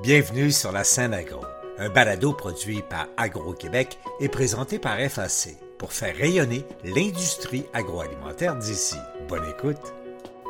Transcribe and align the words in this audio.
Bienvenue 0.00 0.52
sur 0.52 0.70
la 0.70 0.84
scène 0.84 1.12
agro, 1.12 1.44
un 1.76 1.88
balado 1.88 2.32
produit 2.32 2.82
par 2.88 3.08
Agro-Québec 3.16 3.98
et 4.20 4.28
présenté 4.28 4.78
par 4.78 4.96
FAC 4.96 5.56
pour 5.76 5.92
faire 5.92 6.14
rayonner 6.14 6.64
l'industrie 6.84 7.66
agroalimentaire 7.72 8.54
d'ici. 8.54 8.94
Bonne 9.28 9.48
écoute. 9.50 9.92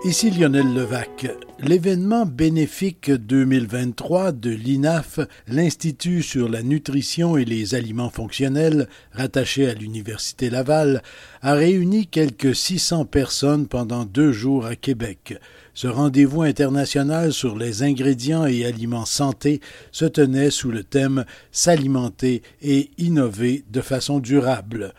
Ici 0.04 0.30
Lionel 0.30 0.74
Levac. 0.74 1.26
L'événement 1.58 2.24
bénéfique 2.24 3.10
2023 3.10 4.30
de 4.30 4.50
l'INAF, 4.50 5.18
l'Institut 5.48 6.22
sur 6.22 6.48
la 6.48 6.62
nutrition 6.62 7.36
et 7.36 7.44
les 7.44 7.74
aliments 7.74 8.08
fonctionnels, 8.08 8.88
rattaché 9.10 9.68
à 9.68 9.74
l'Université 9.74 10.50
Laval, 10.50 11.02
a 11.42 11.54
réuni 11.54 12.06
quelques 12.06 12.54
600 12.54 13.06
personnes 13.06 13.66
pendant 13.66 14.04
deux 14.04 14.30
jours 14.30 14.66
à 14.66 14.76
Québec. 14.76 15.34
Ce 15.74 15.88
rendez-vous 15.88 16.42
international 16.42 17.32
sur 17.32 17.58
les 17.58 17.82
ingrédients 17.82 18.46
et 18.46 18.64
aliments 18.64 19.04
santé 19.04 19.60
se 19.90 20.04
tenait 20.04 20.52
sous 20.52 20.70
le 20.70 20.84
thème 20.84 21.24
S'alimenter 21.50 22.42
et 22.62 22.90
innover 22.98 23.64
de 23.68 23.80
façon 23.80 24.20
durable 24.20 24.94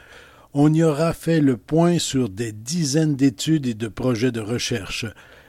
on 0.53 0.73
y 0.73 0.83
aura 0.83 1.13
fait 1.13 1.41
le 1.41 1.57
point 1.57 1.99
sur 1.99 2.29
des 2.29 2.51
dizaines 2.51 3.15
d'études 3.15 3.67
et 3.67 3.73
de 3.73 3.87
projets 3.87 4.31
de 4.31 4.39
recherche. 4.39 5.05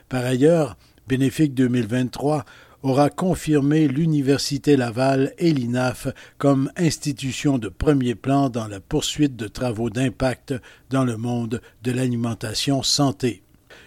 Par 0.09 0.25
ailleurs, 0.25 0.77
Bénéfique 1.09 1.55
2023 1.55 2.45
aura 2.83 3.11
confirmé 3.11 3.89
l'Université 3.89 4.77
Laval 4.77 5.35
et 5.39 5.53
l'INAF 5.53 6.09
comme 6.39 6.71
institutions 6.77 7.59
de 7.59 7.69
premier 7.69 8.15
plan 8.15 8.49
dans 8.49 8.69
la 8.69 8.81
poursuite 8.81 9.37
de 9.37 9.49
travaux 9.49 9.91
d'impact 9.91 10.55
dans 10.89 11.05
le 11.05 11.17
monde 11.17 11.61
de 11.83 11.93
l'alimentation 11.93 12.83
santé. 12.83 13.43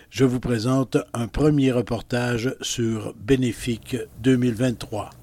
Je 0.09 0.25
vous 0.25 0.39
présente 0.39 0.97
un 1.13 1.27
premier 1.27 1.71
reportage 1.71 2.55
sur 2.61 3.15
Bénéfique 3.15 3.97
2023. 4.21 5.22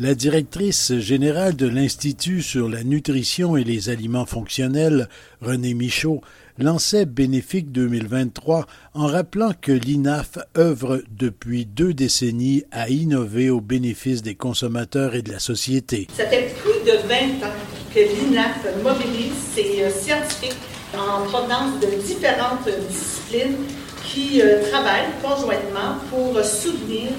La 0.00 0.16
directrice 0.16 0.98
générale 0.98 1.54
de 1.54 1.68
l'Institut 1.68 2.42
sur 2.42 2.68
la 2.68 2.82
nutrition 2.82 3.56
et 3.56 3.62
les 3.62 3.90
aliments 3.90 4.26
fonctionnels, 4.26 5.08
René 5.40 5.72
Michaud, 5.72 6.20
lançait 6.58 7.06
Bénéfique 7.06 7.70
2023 7.70 8.66
en 8.94 9.06
rappelant 9.06 9.52
que 9.60 9.70
l'INAF 9.70 10.38
œuvre 10.58 11.00
depuis 11.16 11.64
deux 11.64 11.94
décennies 11.94 12.64
à 12.72 12.88
innover 12.88 13.50
au 13.50 13.60
bénéfice 13.60 14.22
des 14.22 14.34
consommateurs 14.34 15.14
et 15.14 15.22
de 15.22 15.30
la 15.30 15.38
société. 15.38 16.08
Ça 16.16 16.26
fait 16.26 16.52
plus 16.60 16.90
de 16.90 16.96
20 17.06 17.46
ans 17.46 17.54
que 17.94 18.00
l'INAF 18.00 18.66
mobilise 18.82 19.32
ses 19.54 19.84
euh, 19.84 19.90
scientifiques 19.90 20.58
en 20.98 21.22
provenance 21.22 21.78
de 21.78 22.02
différentes 22.04 22.68
disciplines 22.88 23.58
qui 24.04 24.42
euh, 24.42 24.60
travaillent 24.72 25.12
conjointement 25.22 25.98
pour 26.10 26.44
soutenir 26.44 27.10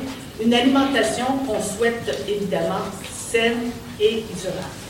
une 0.43 0.53
alimentation 0.53 1.25
qu'on 1.47 1.61
souhaite 1.61 2.25
évidemment 2.27 2.85
saine 3.11 3.71
et 3.99 4.23
durable. 4.41 4.85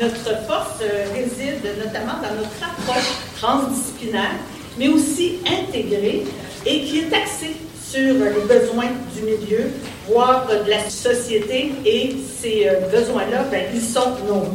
Notre 0.00 0.46
force 0.46 0.80
euh, 0.82 1.06
réside 1.14 1.62
notamment 1.78 2.14
dans 2.14 2.34
notre 2.36 2.62
approche 2.62 3.14
transdisciplinaire, 3.40 4.36
mais 4.78 4.88
aussi 4.88 5.38
intégrée 5.46 6.24
et 6.66 6.84
qui 6.84 7.00
est 7.00 7.14
axée 7.14 7.56
sur 7.88 8.14
les 8.14 8.58
besoins 8.58 8.90
du 9.14 9.22
milieu, 9.22 9.70
voire 10.08 10.46
de 10.48 10.68
la 10.68 10.90
société, 10.90 11.72
et 11.84 12.16
ces 12.40 12.68
euh, 12.68 12.88
besoins-là, 12.90 13.44
ben, 13.50 13.66
ils 13.72 13.80
sont 13.80 14.10
nombreux. 14.26 14.50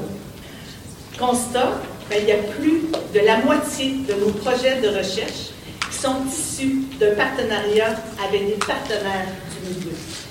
Constat, 1.18 1.80
ben, 2.10 2.20
il 2.22 2.28
y 2.28 2.32
a 2.32 2.38
plus 2.38 2.82
de 3.14 3.26
la 3.26 3.38
moitié 3.38 3.96
de 4.08 4.14
nos 4.14 4.32
projets 4.32 4.82
de 4.82 4.90
recherche 4.90 5.52
qui 5.90 5.98
sont 5.98 6.16
issus 6.28 6.82
de 7.00 7.12
partenariats 7.12 7.96
avec 8.28 8.46
des 8.46 8.66
partenaires 8.66 9.28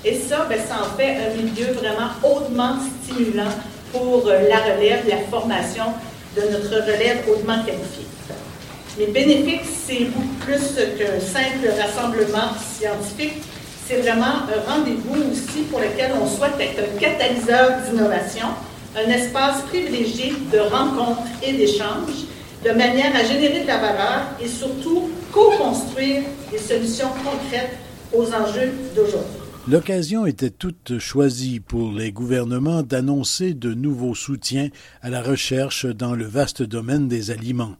et 0.05 0.15
ça, 0.15 0.45
ben, 0.49 0.59
ça 0.59 0.81
en 0.81 0.97
fait 0.97 1.17
un 1.17 1.35
milieu 1.35 1.73
vraiment 1.73 2.11
hautement 2.23 2.77
stimulant 3.03 3.51
pour 3.91 4.27
euh, 4.27 4.47
la 4.47 4.59
relève, 4.59 5.07
la 5.07 5.17
formation 5.29 5.85
de 6.35 6.41
notre 6.51 6.75
relève 6.85 7.23
hautement 7.29 7.63
qualifiée. 7.65 8.05
Mais 8.97 9.07
bénéfique, 9.07 9.61
c'est 9.87 10.05
beaucoup 10.05 10.35
plus 10.45 10.75
qu'un 10.97 11.19
simple 11.19 11.69
rassemblement 11.79 12.51
scientifique. 12.59 13.41
C'est 13.87 13.97
vraiment 13.97 14.25
un 14.25 14.71
rendez-vous 14.71 15.31
aussi 15.31 15.63
pour 15.71 15.79
lequel 15.79 16.11
on 16.21 16.27
souhaite 16.27 16.59
être 16.59 16.79
un 16.79 16.99
catalyseur 16.99 17.77
d'innovation, 17.85 18.47
un 18.95 19.09
espace 19.09 19.61
privilégié 19.69 20.33
de 20.51 20.59
rencontres 20.59 21.23
et 21.41 21.53
d'échanges, 21.53 22.27
de 22.63 22.71
manière 22.71 23.15
à 23.15 23.23
générer 23.23 23.61
de 23.61 23.67
la 23.67 23.77
valeur 23.77 24.21
et 24.41 24.47
surtout 24.47 25.09
co-construire 25.31 26.23
des 26.51 26.57
solutions 26.57 27.09
concrètes 27.23 27.77
aux 28.13 28.25
enjeux 28.33 28.71
d'aujourd'hui. 28.95 29.39
L'occasion 29.67 30.25
était 30.25 30.49
toute 30.49 30.97
choisie 30.97 31.59
pour 31.59 31.91
les 31.91 32.11
gouvernements 32.11 32.81
d'annoncer 32.81 33.53
de 33.53 33.73
nouveaux 33.73 34.15
soutiens 34.15 34.69
à 35.01 35.09
la 35.09 35.21
recherche 35.21 35.85
dans 35.85 36.15
le 36.15 36.25
vaste 36.25 36.63
domaine 36.63 37.07
des 37.07 37.29
aliments. 37.29 37.75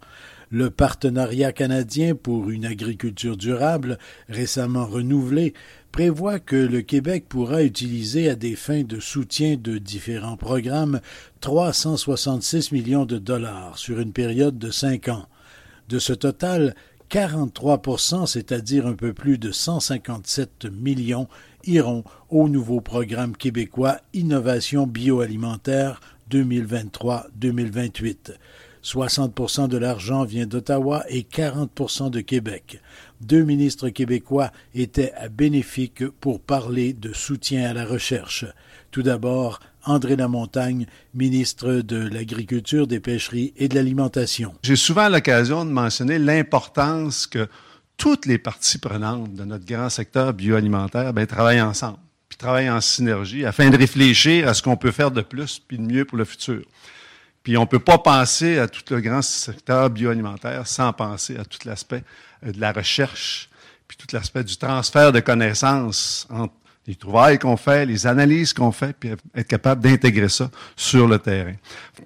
Le 0.51 0.69
partenariat 0.69 1.51
canadien 1.51 2.15
pour 2.15 2.49
une 2.49 2.65
agriculture 2.65 3.37
durable, 3.37 3.97
récemment 4.27 4.85
renouvelé, 4.85 5.53
prévoit 5.91 6.39
que 6.39 6.55
le 6.55 6.81
Québec 6.81 7.25
pourra 7.27 7.63
utiliser 7.63 8.29
à 8.29 8.35
des 8.35 8.55
fins 8.55 8.83
de 8.83 8.99
soutien 8.99 9.57
de 9.57 9.77
différents 9.77 10.37
programmes 10.37 11.01
366 11.41 12.71
millions 12.71 13.05
de 13.05 13.17
dollars 13.17 13.77
sur 13.77 13.99
une 13.99 14.13
période 14.13 14.57
de 14.59 14.69
cinq 14.69 15.07
ans. 15.07 15.27
De 15.87 15.97
ce 15.97 16.13
total, 16.13 16.75
43% 17.09 18.27
c'est-à-dire 18.27 18.85
un 18.85 18.93
peu 18.93 19.13
plus 19.13 19.37
de 19.37 19.51
157 19.51 20.65
millions, 20.65 21.27
iront 21.65 22.03
au 22.29 22.47
nouveau 22.47 22.81
programme 22.81 23.35
québécois 23.35 23.97
Innovation 24.13 24.87
bioalimentaire 24.87 25.99
2023-2028. 26.31 28.35
60% 28.83 29.67
de 29.67 29.77
l'argent 29.77 30.23
vient 30.23 30.45
d'Ottawa 30.45 31.03
et 31.09 31.23
40% 31.23 32.11
de 32.11 32.21
Québec. 32.21 32.79
Deux 33.19 33.43
ministres 33.43 33.89
québécois 33.89 34.51
étaient 34.73 35.11
à 35.13 35.27
Bénéfique 35.27 36.07
pour 36.07 36.39
parler 36.39 36.93
de 36.93 37.11
soutien 37.11 37.69
à 37.69 37.73
la 37.73 37.85
recherche. 37.85 38.45
Tout 38.91 39.01
d'abord, 39.01 39.59
André 39.85 40.15
Lamontagne, 40.15 40.85
ministre 41.13 41.81
de 41.81 41.97
l'Agriculture, 41.97 42.87
des 42.87 42.99
Pêcheries 42.99 43.53
et 43.57 43.67
de 43.67 43.75
l'Alimentation. 43.75 44.53
J'ai 44.63 44.75
souvent 44.75 45.09
l'occasion 45.09 45.65
de 45.65 45.71
mentionner 45.71 46.19
l'importance 46.19 47.27
que 47.27 47.47
toutes 47.97 48.25
les 48.25 48.37
parties 48.37 48.77
prenantes 48.77 49.33
de 49.33 49.43
notre 49.43 49.65
grand 49.65 49.89
secteur 49.89 50.33
bioalimentaire 50.33 51.13
ben, 51.13 51.27
travaillent 51.27 51.61
ensemble, 51.61 51.99
puis 52.29 52.37
travaillent 52.37 52.69
en 52.69 52.81
synergie 52.81 53.45
afin 53.45 53.69
de 53.69 53.77
réfléchir 53.77 54.47
à 54.47 54.53
ce 54.53 54.63
qu'on 54.63 54.77
peut 54.77 54.91
faire 54.91 55.11
de 55.11 55.21
plus 55.21 55.59
puis 55.59 55.77
de 55.77 55.83
mieux 55.83 56.05
pour 56.05 56.17
le 56.17 56.25
futur. 56.25 56.63
Puis 57.43 57.57
on 57.57 57.61
ne 57.61 57.67
peut 57.67 57.79
pas 57.79 57.97
penser 57.97 58.57
à 58.59 58.67
tout 58.67 58.81
le 58.93 59.01
grand 59.01 59.21
secteur 59.21 59.89
bioalimentaire 59.89 60.67
sans 60.67 60.93
penser 60.93 61.37
à 61.37 61.45
tout 61.45 61.59
l'aspect 61.65 62.03
euh, 62.45 62.51
de 62.51 62.59
la 62.59 62.71
recherche, 62.71 63.49
puis 63.87 63.97
tout 63.97 64.07
l'aspect 64.13 64.43
du 64.43 64.55
transfert 64.57 65.11
de 65.11 65.19
connaissances 65.19 66.27
entre 66.29 66.53
les 66.89 66.95
trouvailles 66.95 67.37
qu'on 67.37 67.55
fait, 67.55 67.85
les 67.85 68.07
analyses 68.07 68.51
qu'on 68.51 68.71
fait, 68.71 68.93
puis 68.99 69.11
être 69.35 69.47
capable 69.47 69.83
d'intégrer 69.83 70.27
ça 70.27 70.49
sur 70.75 71.07
le 71.07 71.19
terrain. 71.19 71.53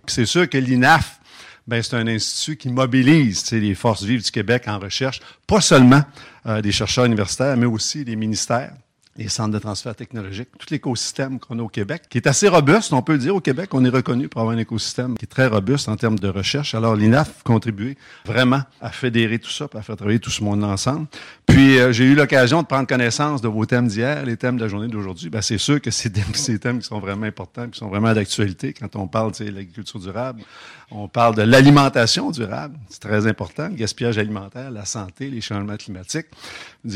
C'est 0.07 0.25
sûr 0.25 0.49
que 0.49 0.57
l'INAF, 0.57 1.21
ben, 1.65 1.81
c'est 1.81 1.95
un 1.95 2.05
institut 2.05 2.57
qui 2.57 2.67
mobilise 2.67 3.49
les 3.51 3.75
forces 3.75 4.03
vives 4.03 4.21
du 4.21 4.29
Québec 4.29 4.63
en 4.67 4.79
recherche, 4.79 5.21
pas 5.47 5.61
seulement 5.61 6.01
euh, 6.47 6.61
des 6.61 6.73
chercheurs 6.73 7.05
universitaires, 7.05 7.55
mais 7.55 7.65
aussi 7.65 8.03
des 8.03 8.17
ministères 8.17 8.73
les 9.15 9.29
centres 9.29 9.51
de 9.51 9.59
transfert 9.59 9.95
technologique, 9.95 10.49
tout 10.57 10.67
l'écosystème 10.71 11.39
qu'on 11.39 11.59
a 11.59 11.61
au 11.61 11.67
Québec, 11.67 12.03
qui 12.09 12.17
est 12.17 12.27
assez 12.27 12.47
robuste, 12.47 12.93
on 12.93 13.01
peut 13.03 13.13
le 13.13 13.19
dire. 13.19 13.35
Au 13.35 13.41
Québec, 13.41 13.69
on 13.73 13.85
est 13.85 13.89
reconnu 13.89 14.27
pour 14.27 14.41
avoir 14.41 14.55
un 14.55 14.59
écosystème 14.59 15.15
qui 15.17 15.25
est 15.25 15.27
très 15.27 15.47
robuste 15.47 15.87
en 15.87 15.95
termes 15.95 16.17
de 16.17 16.27
recherche. 16.27 16.73
Alors, 16.73 16.95
l'INAF 16.95 17.43
contribué 17.43 17.95
vraiment 18.25 18.61
à 18.81 18.89
fédérer 18.89 19.37
tout 19.37 19.51
ça, 19.51 19.67
à 19.73 19.81
faire 19.81 19.95
travailler 19.95 20.19
tout 20.19 20.31
ce 20.31 20.43
monde 20.43 20.63
ensemble. 20.63 21.05
Puis, 21.45 21.77
euh, 21.77 21.91
j'ai 21.91 22.05
eu 22.05 22.15
l'occasion 22.15 22.63
de 22.63 22.67
prendre 22.67 22.87
connaissance 22.87 23.41
de 23.41 23.47
vos 23.47 23.65
thèmes 23.65 23.87
d'hier, 23.87 24.25
les 24.25 24.37
thèmes 24.37 24.57
de 24.57 24.63
la 24.63 24.67
journée 24.67 24.87
d'aujourd'hui. 24.87 25.29
Ben, 25.29 25.41
c'est 25.41 25.59
sûr 25.59 25.79
que 25.79 25.91
c'est 25.91 26.09
des, 26.09 26.23
thèmes 26.59 26.79
qui 26.79 26.87
sont 26.87 26.99
vraiment 26.99 27.27
importants, 27.27 27.69
qui 27.69 27.77
sont 27.77 27.89
vraiment 27.89 28.13
d'actualité 28.13 28.73
quand 28.73 28.95
on 28.95 29.07
parle 29.07 29.31
de 29.33 29.45
l'agriculture 29.45 29.99
durable. 29.99 30.41
On 30.91 31.07
parle 31.07 31.35
de 31.35 31.41
l'alimentation 31.41 32.31
durable, 32.31 32.77
c'est 32.89 33.01
très 33.01 33.27
important, 33.27 33.67
le 33.69 33.75
gaspillage 33.75 34.17
alimentaire, 34.17 34.71
la 34.71 34.85
santé, 34.85 35.29
les 35.29 35.41
changements 35.41 35.77
climatiques. 35.77 36.27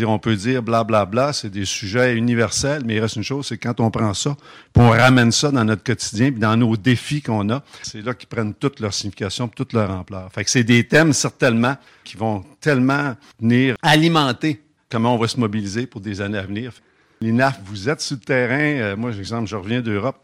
On 0.06 0.20
peut 0.20 0.36
dire 0.36 0.62
blablabla, 0.62 1.06
bla, 1.06 1.24
bla, 1.26 1.34
c'est 1.34 1.50
des 1.50 1.66
sujets 1.66 2.16
universel, 2.16 2.84
mais 2.86 2.96
il 2.96 3.00
reste 3.00 3.16
une 3.16 3.24
chose, 3.24 3.48
c'est 3.48 3.58
quand 3.58 3.80
on 3.80 3.90
prend 3.90 4.14
ça, 4.14 4.36
puis 4.74 4.84
on 4.84 4.90
ramène 4.90 5.32
ça 5.32 5.52
dans 5.52 5.64
notre 5.64 5.84
quotidien, 5.84 6.32
puis 6.32 6.40
dans 6.40 6.58
nos 6.58 6.78
défis 6.78 7.22
qu'on 7.22 7.50
a, 7.50 7.64
c'est 7.82 8.02
là 8.02 8.14
qu'ils 8.14 8.30
prennent 8.30 8.54
toute 8.54 8.80
leur 8.80 8.94
signification, 8.94 9.48
toute 9.48 9.74
leur 9.74 9.90
ampleur. 9.92 10.30
Fait 10.32 10.44
que 10.44 10.50
c'est 10.50 10.64
des 10.64 10.88
thèmes 10.88 11.14
certainement 11.14 11.76
qui 12.04 12.18
vont 12.18 12.44
tellement 12.60 13.16
venir 13.40 13.76
alimenter 13.82 14.62
comment 14.90 15.16
on 15.16 15.18
va 15.18 15.28
se 15.28 15.40
mobiliser 15.40 15.88
pour 15.88 16.02
des 16.02 16.22
années 16.22 16.38
à 16.38 16.44
venir. 16.44 16.74
L'INAF, 17.22 17.60
vous 17.66 17.90
êtes 17.90 18.02
sur 18.02 18.16
le 18.16 18.22
terrain. 18.22 18.60
Euh, 18.60 18.96
moi, 18.96 19.10
par 19.10 19.20
exemple, 19.20 19.48
je 19.48 19.56
reviens 19.56 19.82
d'Europe. 19.82 20.18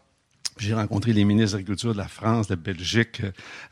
J'ai 0.58 0.74
rencontré 0.74 1.12
les 1.12 1.24
ministres 1.24 1.52
de 1.52 1.58
l'Agriculture 1.58 1.92
de 1.92 1.98
la 1.98 2.08
France, 2.08 2.46
de 2.46 2.54
la 2.54 2.60
Belgique, 2.60 3.22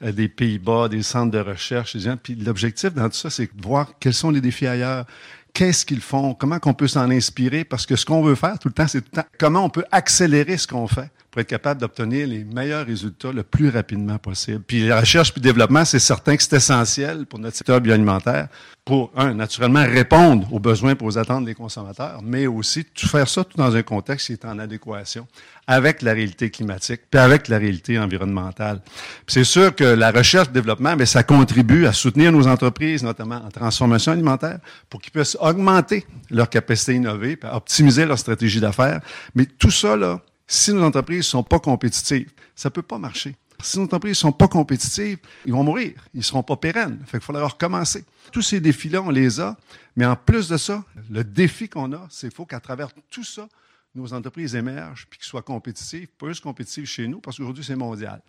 euh, 0.03 0.13
des 0.13 0.29
Pays-Bas, 0.29 0.89
des 0.89 1.03
centres 1.03 1.31
de 1.31 1.39
recherche. 1.39 1.97
Puis 2.23 2.35
l'objectif 2.35 2.93
dans 2.93 3.09
tout 3.09 3.17
ça, 3.17 3.31
c'est 3.31 3.45
de 3.55 3.63
voir 3.63 3.93
quels 4.01 4.15
sont 4.15 4.31
les 4.31 4.41
défis 4.41 4.67
ailleurs, 4.67 5.07
qu'est-ce 5.53 5.87
qu'ils 5.87 6.01
font, 6.01 6.35
comment 6.35 6.59
qu'on 6.59 6.75
peut 6.75 6.89
s'en 6.89 7.11
inspirer, 7.11 7.65
parce 7.65 7.87
que 7.87 7.95
ce 7.95 8.05
qu'on 8.05 8.23
veut 8.23 8.35
faire 8.35 8.59
tout 8.59 8.69
le 8.69 8.75
temps, 8.75 8.89
c'est 8.89 9.05
comment 9.39 9.65
on 9.65 9.71
peut 9.71 9.85
accélérer 9.93 10.57
ce 10.57 10.67
qu'on 10.67 10.89
fait 10.89 11.11
pour 11.33 11.41
être 11.41 11.49
capable 11.49 11.81
d'obtenir 11.81 12.29
les 12.29 12.45
meilleurs 12.45 12.85
résultats 12.85 13.33
le 13.33 13.43
plus 13.43 13.71
rapidement 13.71 14.19
possible. 14.19 14.63
Puis 14.67 14.87
la 14.87 15.01
recherche 15.01 15.33
puis 15.33 15.41
le 15.41 15.45
développement, 15.45 15.83
c'est 15.87 15.99
certain 15.99 16.37
que 16.37 16.43
c'est 16.43 16.57
essentiel 16.57 17.25
pour 17.25 17.39
notre 17.39 17.57
secteur 17.57 17.81
bioalimentaire 17.81 18.49
pour, 18.85 19.11
un, 19.17 19.33
naturellement 19.33 19.83
répondre 19.83 20.53
aux 20.53 20.59
besoins 20.59 20.93
et 20.93 20.97
aux 21.01 21.17
attentes 21.17 21.47
des 21.47 21.55
consommateurs, 21.55 22.21
mais 22.23 22.47
aussi 22.47 22.85
tout 22.85 23.09
faire 23.09 23.29
ça 23.29 23.45
tout 23.45 23.57
dans 23.57 23.75
un 23.75 23.83
contexte 23.83 24.27
qui 24.27 24.33
est 24.35 24.45
en 24.45 24.59
adéquation 24.59 25.27
avec 25.67 26.03
la 26.03 26.13
réalité 26.13 26.51
climatique 26.51 27.03
puis 27.11 27.19
avec 27.19 27.49
la 27.49 27.57
réalité 27.57 27.99
environnementale. 27.99 28.83
C'est 29.27 29.45
sûr 29.45 29.75
que 29.75 29.85
la 29.85 30.11
recherche 30.11 30.49
et 30.49 30.53
développement, 30.53 30.97
mais 30.97 31.07
ça 31.07 31.23
contribue 31.23 31.87
à 31.87 31.95
soutenir 31.95 32.31
nos 32.31 32.47
entreprises, 32.47 33.03
notamment 33.03 33.37
en 33.37 33.49
transformation 33.49 34.13
alimentaire, 34.13 34.59
pour 34.91 35.01
qu'ils 35.01 35.13
puissent 35.13 35.39
augmenter 35.41 36.05
leur 36.31 36.51
capacité 36.51 36.93
à 36.93 36.95
innover, 36.97 37.39
à 37.43 37.57
optimiser 37.57 38.05
leur 38.05 38.19
stratégie 38.19 38.61
d'affaires. 38.61 39.01
Mais 39.35 39.47
tout 39.47 39.71
ça, 39.71 39.97
là, 39.97 40.21
si 40.47 40.73
nos 40.73 40.85
entreprises 40.85 41.19
ne 41.19 41.23
sont 41.23 41.43
pas 41.43 41.59
compétitives, 41.59 42.31
ça 42.55 42.69
ne 42.69 42.73
peut 42.73 42.83
pas 42.83 42.99
marcher. 42.99 43.37
Si 43.63 43.79
nos 43.79 43.85
entreprises 43.85 44.13
ne 44.13 44.15
sont 44.15 44.33
pas 44.33 44.49
compétitives, 44.49 45.19
ils 45.47 45.53
vont 45.53 45.63
mourir. 45.63 45.95
Ils 46.15 46.19
ne 46.19 46.23
seront 46.23 46.43
pas 46.43 46.57
pérennes. 46.57 46.99
Fait 47.07 47.19
qu'il 47.19 47.21
faut 47.21 47.33
leur 47.33 47.53
recommencer. 47.53 48.05
Tous 48.33 48.43
ces 48.43 48.61
défis-là, 48.61 49.03
on 49.03 49.11
les 49.11 49.41
a. 49.41 49.57
Mais 49.95 50.05
en 50.05 50.17
plus 50.17 50.49
de 50.49 50.57
ça, 50.57 50.85
le 51.11 51.23
défi 51.23 51.69
qu'on 51.69 51.93
a, 51.93 52.07
c'est 52.11 52.29
qu'il 52.29 52.37
faut 52.37 52.47
qu'à 52.47 52.61
travers 52.61 52.89
tout 53.11 53.25
ça, 53.25 53.49
nos 53.95 54.13
entreprises 54.13 54.55
émergent 54.55 55.07
puis 55.09 55.19
qu'elles 55.19 55.29
soient 55.29 55.43
compétitives, 55.43 56.09
juste 56.25 56.43
compétitives 56.43 56.87
chez 56.87 57.07
nous, 57.07 57.21
parce 57.21 57.37
qu'aujourd'hui, 57.37 57.65
c'est 57.65 57.77
mondial. 57.77 58.21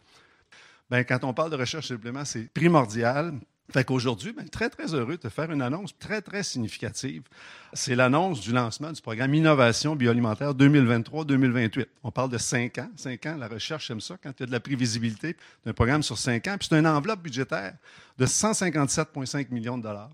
Bien, 0.91 1.03
quand 1.03 1.23
on 1.23 1.33
parle 1.33 1.51
de 1.51 1.55
recherche 1.55 1.89
et 1.89 1.95
développement, 1.95 2.25
c'est 2.25 2.51
primordial. 2.53 3.33
Fait 3.71 3.85
qu'aujourd'hui, 3.85 4.33
ben, 4.33 4.47
très, 4.49 4.69
très 4.69 4.93
heureux 4.93 5.17
de 5.17 5.29
faire 5.29 5.51
une 5.51 5.61
annonce 5.61 5.97
très, 5.97 6.21
très 6.21 6.43
significative. 6.43 7.23
C'est 7.71 7.95
l'annonce 7.95 8.41
du 8.41 8.51
lancement 8.51 8.91
du 8.91 9.01
programme 9.01 9.33
Innovation 9.33 9.95
bioalimentaire 9.95 10.53
2023-2028. 10.53 11.85
On 12.03 12.11
parle 12.11 12.29
de 12.29 12.37
cinq 12.37 12.77
ans. 12.77 12.89
Cinq 12.97 13.25
ans, 13.25 13.37
la 13.37 13.47
recherche 13.47 13.89
aime 13.89 14.01
ça, 14.01 14.17
quand 14.21 14.31
il 14.37 14.41
y 14.41 14.43
a 14.43 14.47
de 14.47 14.51
la 14.51 14.59
prévisibilité 14.59 15.37
d'un 15.65 15.73
programme 15.73 16.03
sur 16.03 16.17
cinq 16.17 16.47
ans. 16.47 16.57
Puis 16.59 16.67
c'est 16.69 16.77
une 16.77 16.87
enveloppe 16.87 17.21
budgétaire 17.21 17.73
de 18.17 18.25
157,5 18.25 19.47
millions 19.51 19.77
de 19.77 19.83
dollars 19.83 20.11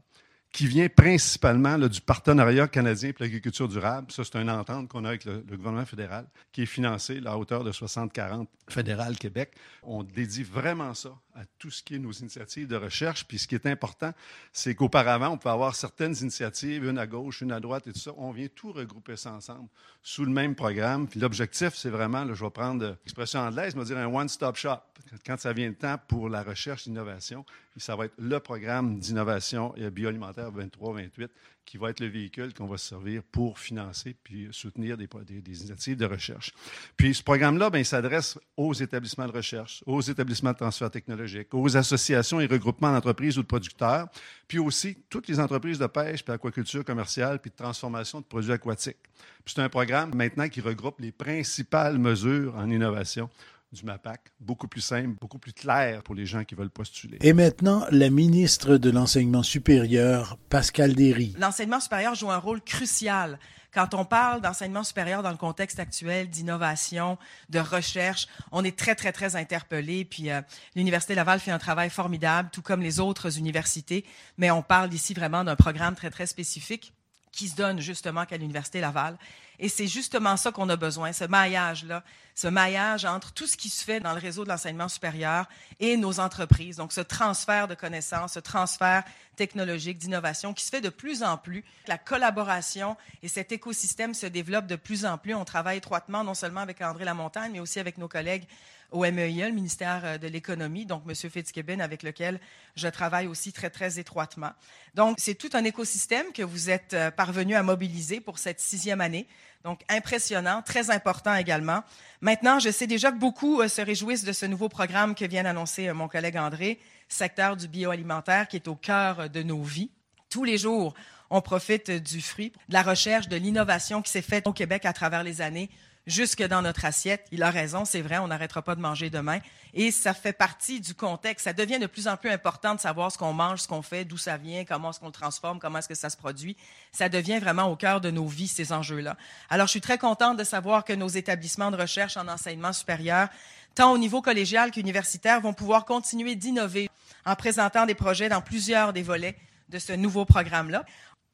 qui 0.52 0.66
vient 0.66 0.90
principalement 0.90 1.78
du 1.78 2.02
partenariat 2.02 2.68
canadien 2.68 3.12
pour 3.12 3.24
l'agriculture 3.24 3.68
durable. 3.68 4.12
Ça, 4.12 4.24
c'est 4.24 4.40
une 4.40 4.50
entente 4.50 4.88
qu'on 4.88 5.06
a 5.06 5.10
avec 5.10 5.26
le, 5.26 5.42
gouvernement 5.42 5.86
fédéral 5.86 6.26
qui 6.52 6.64
est 6.64 6.68
financé 6.68 7.22
à 7.26 7.38
hauteur 7.38 7.64
de 7.64 7.72
60-40 7.72 8.48
fédéral 8.68 9.18
Québec. 9.18 9.52
On 9.84 10.04
dédie 10.04 10.44
vraiment 10.44 10.94
ça 10.94 11.12
à 11.40 11.44
tout 11.58 11.72
ce 11.72 11.82
qui 11.82 11.96
est 11.96 12.00
nos 12.00 12.12
initiatives 12.12 12.68
de 12.68 12.76
recherche. 12.76 13.26
Puis 13.26 13.40
ce 13.40 13.48
qui 13.48 13.56
est 13.56 13.66
important, 13.66 14.12
c'est 14.52 14.76
qu'auparavant, 14.76 15.30
on 15.30 15.38
peut 15.38 15.50
avoir 15.50 15.74
certaines 15.74 16.16
initiatives, 16.22 16.86
une 16.86 16.98
à 16.98 17.08
gauche, 17.08 17.42
une 17.42 17.54
à 17.54 17.62
droite 17.62 17.88
et 17.88 17.94
tout 17.94 18.00
ça. 18.00 18.12
On 18.18 18.32
vient 18.32 18.48
tout 18.54 18.74
regrouper 18.74 19.16
ça 19.16 19.32
ensemble 19.32 19.70
sous 20.04 20.26
le 20.26 20.32
même 20.32 20.54
programme. 20.54 21.08
Puis 21.08 21.20
l'objectif, 21.20 21.76
c'est 21.76 21.90
vraiment, 21.90 22.26
je 22.34 22.44
vais 22.44 22.50
prendre 22.52 22.98
l'expression 23.06 23.40
anglaise, 23.40 23.74
je 23.74 23.80
vais 23.80 23.86
dire 23.86 23.98
un 23.98 24.08
one-stop 24.08 24.58
shop. 24.58 24.80
Quand 25.26 25.40
ça 25.40 25.54
vient 25.54 25.70
le 25.70 25.76
temps 25.76 25.98
pour 26.08 26.28
la 26.28 26.44
recherche 26.44 26.86
et 26.86 26.90
l'innovation, 26.90 27.46
ça 27.78 27.96
va 27.96 28.06
être 28.06 28.16
le 28.18 28.40
programme 28.40 29.00
d'innovation 29.00 29.74
bioalimentaire 29.92 30.52
23-28 30.52 31.30
qui 31.70 31.78
va 31.78 31.92
être 31.92 32.00
le 32.00 32.08
véhicule 32.08 32.52
qu'on 32.52 32.66
va 32.66 32.80
se 32.80 32.88
servir 32.88 33.22
pour 33.32 33.60
financer 33.60 34.16
puis 34.24 34.48
soutenir 34.52 34.98
des, 34.98 35.08
initiatives 35.38 35.98
de 35.98 36.06
recherche. 36.08 36.52
Puis 36.98 37.14
ce 37.14 37.22
programme-là, 37.22 37.70
ben, 37.70 37.84
s'adresse 37.84 38.40
aux 38.58 38.74
établissements 38.74 39.28
de 39.28 39.34
recherche, 39.34 39.84
aux 39.86 40.02
établissements 40.02 40.52
de 40.52 40.58
transfert 40.58 40.90
technologique, 40.90 41.54
aux 41.54 41.78
associations 41.78 42.40
et 42.40 42.48
regroupements 42.48 42.92
d'entreprises 42.92 43.38
ou 43.38 43.44
de 43.44 43.48
producteurs, 43.48 44.08
puis 44.48 44.58
aussi 44.58 44.98
toutes 45.12 45.28
les 45.28 45.40
entreprises 45.40 45.78
de 45.78 45.86
pêche, 45.86 46.24
puis 46.26 46.34
aquaculture 46.34 46.84
commerciale, 46.84 47.38
puis 47.38 47.52
de 47.52 47.56
transformation 47.56 48.20
de 48.20 48.26
produits 48.26 48.52
aquatiques. 48.52 48.98
C'est 49.46 49.60
un 49.60 49.70
programme 49.70 50.16
maintenant 50.16 50.50
qui 50.50 50.62
regroupe 50.62 51.00
les 51.00 51.12
principales 51.12 52.00
mesures 52.00 52.56
en 52.56 52.68
innovation 52.72 53.30
du 53.72 53.84
MAPAC, 53.84 54.22
beaucoup 54.40 54.68
plus 54.68 54.82
simple, 54.82 55.16
beaucoup 55.20 55.38
plus 55.40 55.54
clair 55.54 56.02
pour 56.04 56.16
les 56.16 56.26
gens 56.26 56.44
qui 56.44 56.56
veulent 56.56 56.70
postuler. 56.70 57.18
Et 57.22 57.34
maintenant, 57.34 57.86
la 57.92 58.10
ministre 58.10 58.78
de 58.78 58.90
l'Enseignement 58.90 59.44
supérieur, 59.44 60.38
Pascal 60.50 60.96
Derry. 60.96 61.36
L'enseignement 61.40 61.80
supérieur 61.80 62.16
joue 62.16 62.32
un 62.32 62.38
rôle 62.38 62.62
crucial 62.62 63.38
quand 63.74 63.94
on 63.94 64.04
parle 64.04 64.42
d'enseignement 64.42 64.84
supérieur 64.84 65.22
dans 65.22 65.32
le 65.32 65.38
contexte 65.38 65.80
actuel, 65.80 66.30
d'innovation, 66.30 67.18
de 67.50 67.60
recherche, 67.60 68.28
on 68.52 68.64
est 68.64 68.78
très, 68.78 68.96
très, 68.96 69.12
très 69.12 69.36
interpellé. 69.36 70.06
Puis 70.06 70.32
euh, 70.32 70.42
l'Université 70.76 71.16
Laval 71.16 71.40
fait 71.40 71.52
un 71.52 71.60
travail 71.60 71.90
formidable, 71.90 72.50
tout 72.52 72.62
comme 72.62 72.82
les 72.82 73.00
autres 73.00 73.38
universités, 73.38 74.06
mais 74.38 74.50
on 74.52 74.64
parle 74.64 74.94
ici 74.94 75.14
vraiment 75.14 75.44
d'un 75.44 75.56
programme 75.56 75.96
très, 75.96 76.10
très 76.10 76.26
spécifique 76.26 76.94
qui 77.32 77.48
se 77.48 77.56
donne 77.56 77.80
justement 77.80 78.26
qu'à 78.26 78.38
l'Université 78.38 78.82
Laval. 78.82 79.18
Et 79.60 79.68
c'est 79.68 79.88
justement 79.88 80.38
ça 80.38 80.52
qu'on 80.52 80.70
a 80.70 80.78
besoin, 80.78 81.12
ce 81.12 81.26
maillage-là, 81.26 82.04
ce 82.34 82.48
maillage 82.48 83.04
entre 83.04 83.34
tout 83.34 83.46
ce 83.46 83.58
qui 83.58 83.68
se 83.70 83.84
fait 83.84 84.00
dans 84.00 84.14
le 84.14 84.20
réseau 84.20 84.46
de 84.46 84.50
l'enseignement 84.50 84.88
supérieur 84.88 85.46
et 85.82 85.98
nos 85.98 86.22
entreprises. 86.22 86.78
Donc, 86.78 86.94
ce 86.94 87.02
transfert 87.02 87.68
de 87.68 87.76
connaissances, 87.76 88.34
ce 88.34 88.40
transfert 88.40 89.04
technologique, 89.40 89.98
d'innovation 89.98 90.54
qui 90.54 90.66
se 90.66 90.70
fait 90.70 90.82
de 90.82 90.90
plus 90.90 91.24
en 91.24 91.38
plus. 91.38 91.64
La 91.88 91.98
collaboration 91.98 92.98
et 93.24 93.30
cet 93.30 93.54
écosystème 93.54 94.14
se 94.14 94.26
développent 94.26 94.68
de 94.68 94.76
plus 94.76 95.06
en 95.06 95.18
plus. 95.18 95.34
On 95.34 95.46
travaille 95.46 95.78
étroitement 95.78 96.26
non 96.26 96.34
seulement 96.34 96.60
avec 96.60 96.82
André 96.82 97.06
Lamontagne, 97.06 97.54
mais 97.54 97.62
aussi 97.62 97.80
avec 97.80 97.98
nos 97.98 98.10
collègues 98.10 98.44
au 98.92 99.06
MEIE, 99.10 99.46
le 99.46 99.52
ministère 99.52 100.02
euh, 100.04 100.18
de 100.18 100.28
l'Économie, 100.28 100.86
donc 100.86 101.04
M. 101.08 101.16
Fitzgibbon, 101.16 101.80
avec 101.80 102.04
lequel 102.04 102.40
je 102.76 102.88
travaille 102.90 103.28
aussi 103.28 103.54
très, 103.54 103.70
très 103.70 103.98
étroitement. 103.98 104.52
Donc, 104.96 105.16
c'est 105.20 105.36
tout 105.36 105.52
un 105.54 105.64
écosystème 105.64 106.34
que 106.34 106.44
vous 106.44 106.70
êtes 106.70 106.94
euh, 106.94 107.12
parvenu 107.12 107.56
à 107.56 107.64
mobiliser 107.64 108.20
pour 108.20 108.40
cette 108.40 108.60
sixième 108.60 109.00
année. 109.00 109.26
Donc, 109.64 109.82
impressionnant, 109.90 110.62
très 110.64 110.90
important 110.90 111.36
également. 111.36 111.84
Maintenant, 112.22 112.60
je 112.60 112.72
sais 112.72 112.88
déjà 112.88 113.12
que 113.12 113.20
beaucoup 113.20 113.62
euh, 113.62 113.68
se 113.68 113.82
réjouissent 113.82 114.26
de 114.26 114.34
ce 114.34 114.46
nouveau 114.46 114.68
programme 114.70 115.16
que 115.16 115.26
vient 115.26 115.44
d'annoncer 115.44 115.94
mon 115.94 116.08
collègue 116.08 116.38
André, 116.38 116.80
secteur 117.10 117.58
du 117.58 117.68
bioalimentaire, 117.68 118.48
qui 118.48 118.56
est 118.56 118.68
au 118.68 118.76
cœur 118.76 119.30
de 119.30 119.44
nos 119.44 119.64
vies. 119.64 119.92
Tous 120.30 120.44
les 120.44 120.58
jours, 120.58 120.94
on 121.30 121.42
profite 121.42 121.92
du 121.92 122.22
fruit, 122.22 122.52
de 122.70 122.74
la 122.74 122.84
recherche, 122.84 123.28
de 123.28 123.36
l'innovation 123.36 124.02
qui 124.02 124.12
s'est 124.12 124.22
faite 124.22 124.48
au 124.48 124.54
Québec 124.54 124.86
à 124.86 124.94
travers 124.94 125.24
les 125.24 125.42
années 125.42 125.70
jusque 126.10 126.44
dans 126.44 126.62
notre 126.62 126.86
assiette. 126.86 127.28
Il 127.32 127.44
a 127.44 127.52
raison, 127.52 127.86
c'est 127.86 128.02
vrai, 128.02 128.18
on 128.18 128.28
n'arrêtera 128.28 128.62
pas 128.62 128.76
de 128.76 128.82
manger 128.82 129.10
demain. 129.10 129.40
Et 129.74 129.92
ça 129.92 130.14
fait 130.14 130.34
partie 130.34 130.82
du 130.82 130.96
contexte. 130.96 131.44
Ça 131.44 131.54
devient 131.54 131.80
de 131.80 131.86
plus 131.86 132.08
en 132.08 132.18
plus 132.18 132.30
important 132.30 132.74
de 132.74 132.80
savoir 132.80 133.12
ce 133.12 133.18
qu'on 133.18 133.34
mange, 133.34 133.60
ce 133.60 133.68
qu'on 133.68 133.84
fait, 133.84 134.06
d'où 134.06 134.18
ça 134.18 134.38
vient, 134.38 134.66
comment 134.66 134.90
est-ce 134.90 135.00
qu'on 135.00 135.08
le 135.08 135.12
transforme, 135.12 135.60
comment 135.60 135.80
est-ce 135.80 135.88
que 135.88 135.96
ça 135.96 136.10
se 136.10 136.18
produit. 136.18 136.58
Ça 136.92 137.10
devient 137.10 137.40
vraiment 137.40 137.66
au 137.66 137.76
cœur 137.76 138.02
de 138.02 138.10
nos 138.10 138.26
vies, 138.26 138.48
ces 138.48 138.74
enjeux-là. 138.74 139.16
Alors, 139.50 139.68
je 139.68 139.72
suis 139.72 139.82
très 139.82 140.00
contente 140.00 140.38
de 140.38 140.44
savoir 140.44 140.84
que 140.84 140.94
nos 140.94 141.08
établissements 141.08 141.70
de 141.70 141.78
recherche 141.78 142.18
en 142.18 142.28
enseignement 142.28 142.74
supérieur, 142.74 143.30
tant 143.76 143.92
au 143.92 143.98
niveau 143.98 144.22
collégial 144.22 144.72
qu'universitaire, 144.72 145.42
vont 145.42 145.54
pouvoir 145.54 145.86
continuer 145.86 146.36
d'innover 146.36 146.90
en 147.26 147.36
présentant 147.36 147.86
des 147.86 147.96
projets 147.96 148.30
dans 148.30 148.42
plusieurs 148.42 148.94
des 148.94 149.04
volets 149.04 149.36
de 149.70 149.80
ce 149.80 149.94
nouveau 149.94 150.26
programme-là. 150.26 150.84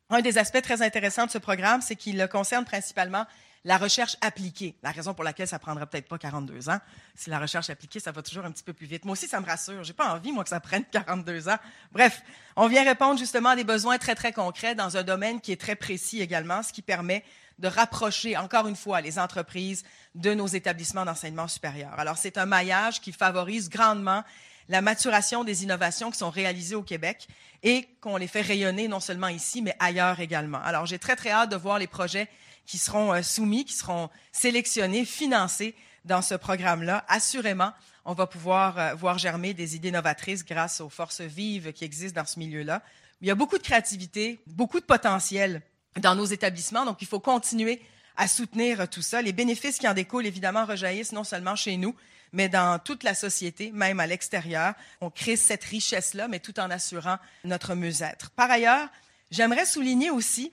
Un 0.10 0.22
des 0.22 0.38
aspects 0.38 0.62
très 0.62 0.82
intéressants 0.82 1.26
de 1.26 1.32
ce 1.32 1.38
programme, 1.38 1.82
c'est 1.82 1.96
qu'il 1.96 2.28
concerne 2.28 2.66
principalement 2.66 3.26
la 3.66 3.78
recherche 3.78 4.16
appliquée, 4.22 4.76
la 4.84 4.92
raison 4.92 5.16
pour 5.16 5.24
laquelle 5.24 5.48
ça 5.48 5.58
prendra 5.58 5.88
peut-être 5.88 6.08
pas 6.08 6.20
42 6.20 6.70
ans, 6.70 6.78
si 7.16 7.32
la 7.32 7.40
recherche 7.40 7.72
appliquée, 7.72 8.00
ça 8.00 8.12
va 8.12 8.22
toujours 8.22 8.46
un 8.46 8.52
petit 8.52 8.64
peu 8.64 8.74
plus 8.74 8.86
vite. 8.86 9.06
Moi 9.06 9.14
aussi, 9.14 9.28
ça 9.28 9.42
me 9.42 9.46
rassure. 9.46 9.84
J'ai 9.84 9.94
pas 9.94 10.14
envie, 10.14 10.32
moi, 10.32 10.44
que 10.44 10.52
ça 10.52 10.60
prenne 10.60 10.86
42 10.86 11.50
ans. 11.50 11.58
Bref, 11.92 12.22
on 12.56 12.68
vient 12.68 12.84
répondre 12.84 13.18
justement 13.18 13.50
à 13.50 13.56
des 13.56 13.64
besoins 13.64 13.98
très, 13.98 14.14
très 14.14 14.32
concrets 14.32 14.76
dans 14.76 14.98
un 14.98 15.04
domaine 15.04 15.42
qui 15.42 15.52
est 15.52 15.60
très 15.60 15.76
précis 15.76 16.22
également, 16.22 16.62
ce 16.62 16.72
qui 16.72 16.84
permet 16.84 17.24
de 17.58 17.68
rapprocher, 17.68 18.38
encore 18.38 18.68
une 18.68 18.76
fois, 18.76 19.02
les 19.02 19.18
entreprises 19.18 19.84
de 20.14 20.36
nos 20.36 20.48
établissements 20.48 21.06
d'enseignement 21.06 21.48
supérieur. 21.48 21.98
Alors, 21.98 22.18
c'est 22.18 22.38
un 22.38 22.46
maillage 22.46 23.02
qui 23.02 23.12
favorise 23.12 23.70
grandement 23.70 24.24
la 24.70 24.82
maturation 24.82 25.44
des 25.44 25.64
innovations 25.64 26.12
qui 26.12 26.18
sont 26.20 26.30
réalisées 26.30 26.76
au 26.76 26.84
Québec 26.84 27.28
et 27.64 27.88
qu'on 28.02 28.18
les 28.18 28.28
fait 28.28 28.42
rayonner 28.42 28.88
non 28.88 29.00
seulement 29.00 29.28
ici, 29.28 29.64
mais 29.64 29.76
ailleurs 29.80 30.20
également. 30.20 30.60
Alors, 30.64 30.86
j'ai 30.86 31.00
très, 31.00 31.16
très 31.16 31.32
hâte 31.32 31.50
de 31.50 31.56
voir 31.56 31.80
les 31.80 31.88
projets 31.88 32.30
qui 32.66 32.78
seront 32.78 33.14
euh, 33.14 33.22
soumis, 33.22 33.66
qui 33.66 33.74
seront 33.74 34.10
sélectionnés, 34.32 35.06
financés 35.06 35.76
dans 36.04 36.22
ce 36.22 36.36
programme-là. 36.36 37.06
Assurément, 37.08 37.72
on 38.06 38.14
va 38.14 38.28
pouvoir 38.28 38.78
euh, 38.78 38.94
voir 38.96 39.18
germer 39.18 39.54
des 39.54 39.76
idées 39.76 39.92
novatrices 39.92 40.46
grâce 40.46 40.82
aux 40.82 40.90
forces 40.90 41.22
vives 41.22 41.74
qui 41.74 41.84
existent 41.84 42.22
dans 42.22 42.28
ce 42.28 42.40
milieu-là. 42.40 42.82
Il 43.22 43.28
y 43.28 43.32
a 43.32 43.36
beaucoup 43.36 43.58
de 43.58 43.64
créativité, 43.64 44.40
beaucoup 44.48 44.80
de 44.80 44.86
potentiel 44.86 45.62
dans 46.00 46.16
nos 46.16 46.26
établissements, 46.26 46.86
donc 46.86 47.02
il 47.02 47.08
faut 47.08 47.20
continuer 47.20 47.82
à 48.18 48.28
soutenir 48.28 48.90
tout 48.90 49.02
ça. 49.02 49.22
Les 49.22 49.34
bénéfices 49.34 49.78
qui 49.78 49.88
en 49.88 49.94
découlent, 49.94 50.26
évidemment, 50.26 50.66
rejaillissent 50.66 51.12
non 51.12 51.24
seulement 51.24 51.56
chez 51.56 51.78
nous, 51.78 51.96
mais 52.32 52.50
dans 52.50 52.80
toute 52.80 53.04
la 53.04 53.14
société, 53.14 53.72
même 53.72 54.00
à 54.00 54.08
l'extérieur. 54.08 54.74
On 55.02 55.10
crée 55.10 55.38
cette 55.38 55.64
richesse-là, 55.64 56.28
mais 56.28 56.40
tout 56.40 56.60
en 56.60 56.70
assurant 56.70 57.18
notre 57.44 57.76
mieux-être. 57.76 58.30
Par 58.32 58.52
ailleurs, 58.52 58.90
j'aimerais 59.32 59.66
souligner 59.66 60.12
aussi 60.12 60.52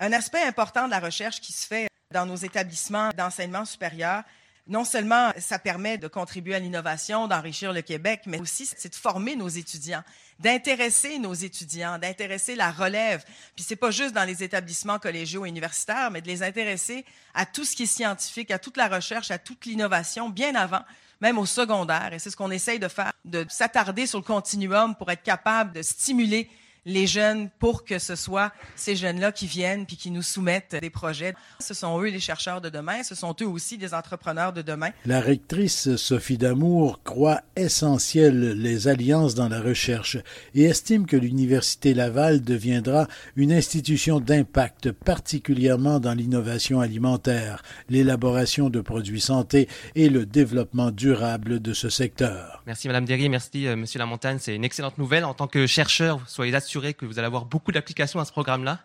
un 0.00 0.12
aspect 0.12 0.42
important 0.42 0.86
de 0.86 0.90
la 0.90 0.98
recherche 0.98 1.40
qui 1.40 1.52
se 1.52 1.66
fait 1.66 1.88
dans 2.12 2.26
nos 2.26 2.36
établissements 2.36 3.10
d'enseignement 3.16 3.64
supérieur, 3.64 4.24
non 4.66 4.84
seulement 4.84 5.30
ça 5.38 5.58
permet 5.58 5.98
de 5.98 6.08
contribuer 6.08 6.54
à 6.54 6.58
l'innovation, 6.58 7.28
d'enrichir 7.28 7.72
le 7.72 7.82
Québec, 7.82 8.22
mais 8.26 8.40
aussi 8.40 8.66
c'est 8.66 8.88
de 8.88 8.94
former 8.94 9.36
nos 9.36 9.48
étudiants, 9.48 10.02
d'intéresser 10.38 11.18
nos 11.18 11.34
étudiants, 11.34 11.98
d'intéresser 11.98 12.54
la 12.54 12.70
relève. 12.70 13.24
Puis 13.54 13.64
c'est 13.64 13.76
pas 13.76 13.90
juste 13.90 14.14
dans 14.14 14.24
les 14.24 14.42
établissements 14.42 14.98
collégiaux 14.98 15.44
et 15.44 15.48
universitaires, 15.48 16.10
mais 16.10 16.22
de 16.22 16.28
les 16.28 16.42
intéresser 16.42 17.04
à 17.34 17.46
tout 17.46 17.64
ce 17.64 17.76
qui 17.76 17.82
est 17.82 17.86
scientifique, 17.86 18.50
à 18.50 18.58
toute 18.58 18.76
la 18.76 18.88
recherche, 18.88 19.30
à 19.30 19.38
toute 19.38 19.66
l'innovation 19.66 20.30
bien 20.30 20.54
avant 20.54 20.82
même 21.20 21.38
au 21.38 21.44
secondaire. 21.44 22.14
Et 22.14 22.18
c'est 22.18 22.30
ce 22.30 22.36
qu'on 22.36 22.50
essaye 22.50 22.78
de 22.78 22.88
faire, 22.88 23.12
de 23.26 23.44
s'attarder 23.50 24.06
sur 24.06 24.18
le 24.18 24.24
continuum 24.24 24.94
pour 24.94 25.10
être 25.10 25.22
capable 25.22 25.72
de 25.72 25.82
stimuler 25.82 26.50
les 26.86 27.06
jeunes 27.06 27.50
pour 27.58 27.84
que 27.84 27.98
ce 27.98 28.16
soit 28.16 28.52
ces 28.76 28.96
jeunes-là 28.96 29.32
qui 29.32 29.46
viennent 29.46 29.86
puis 29.86 29.96
qui 29.96 30.10
nous 30.10 30.22
soumettent 30.22 30.74
des 30.80 30.90
projets. 30.90 31.34
Ce 31.60 31.74
sont 31.74 32.00
eux 32.00 32.08
les 32.08 32.20
chercheurs 32.20 32.60
de 32.60 32.68
demain, 32.68 33.02
ce 33.02 33.14
sont 33.14 33.34
eux 33.40 33.46
aussi 33.46 33.78
des 33.78 33.94
entrepreneurs 33.94 34.52
de 34.52 34.62
demain. 34.62 34.90
La 35.04 35.20
rectrice 35.20 35.96
Sophie 35.96 36.38
Damour 36.38 37.02
croit 37.02 37.42
essentielles 37.56 38.52
les 38.52 38.88
alliances 38.88 39.34
dans 39.34 39.48
la 39.48 39.60
recherche 39.60 40.16
et 40.54 40.64
estime 40.64 41.06
que 41.06 41.16
l'Université 41.16 41.94
Laval 41.94 42.42
deviendra 42.42 43.06
une 43.36 43.52
institution 43.52 44.20
d'impact, 44.20 44.92
particulièrement 44.92 46.00
dans 46.00 46.14
l'innovation 46.14 46.80
alimentaire, 46.80 47.62
l'élaboration 47.88 48.70
de 48.70 48.80
produits 48.80 49.20
santé 49.20 49.68
et 49.94 50.08
le 50.08 50.26
développement 50.26 50.90
durable 50.90 51.60
de 51.60 51.74
ce 51.74 51.88
secteur. 51.88 52.62
Merci 52.66 52.88
Madame 52.88 53.04
Derry, 53.04 53.28
merci 53.28 53.66
euh, 53.66 53.76
Monsieur 53.76 53.98
Lamontagne. 53.98 54.38
C'est 54.40 54.54
une 54.54 54.64
excellente 54.64 54.98
nouvelle. 54.98 55.24
En 55.24 55.34
tant 55.34 55.46
que 55.46 55.66
chercheur, 55.66 56.20
soyez 56.26 56.54
assurés 56.54 56.69
que 56.78 57.04
vous 57.04 57.18
allez 57.18 57.26
avoir 57.26 57.44
beaucoup 57.44 57.72
d'applications 57.72 58.20
à 58.20 58.24
ce 58.24 58.32
programme-là. 58.32 58.80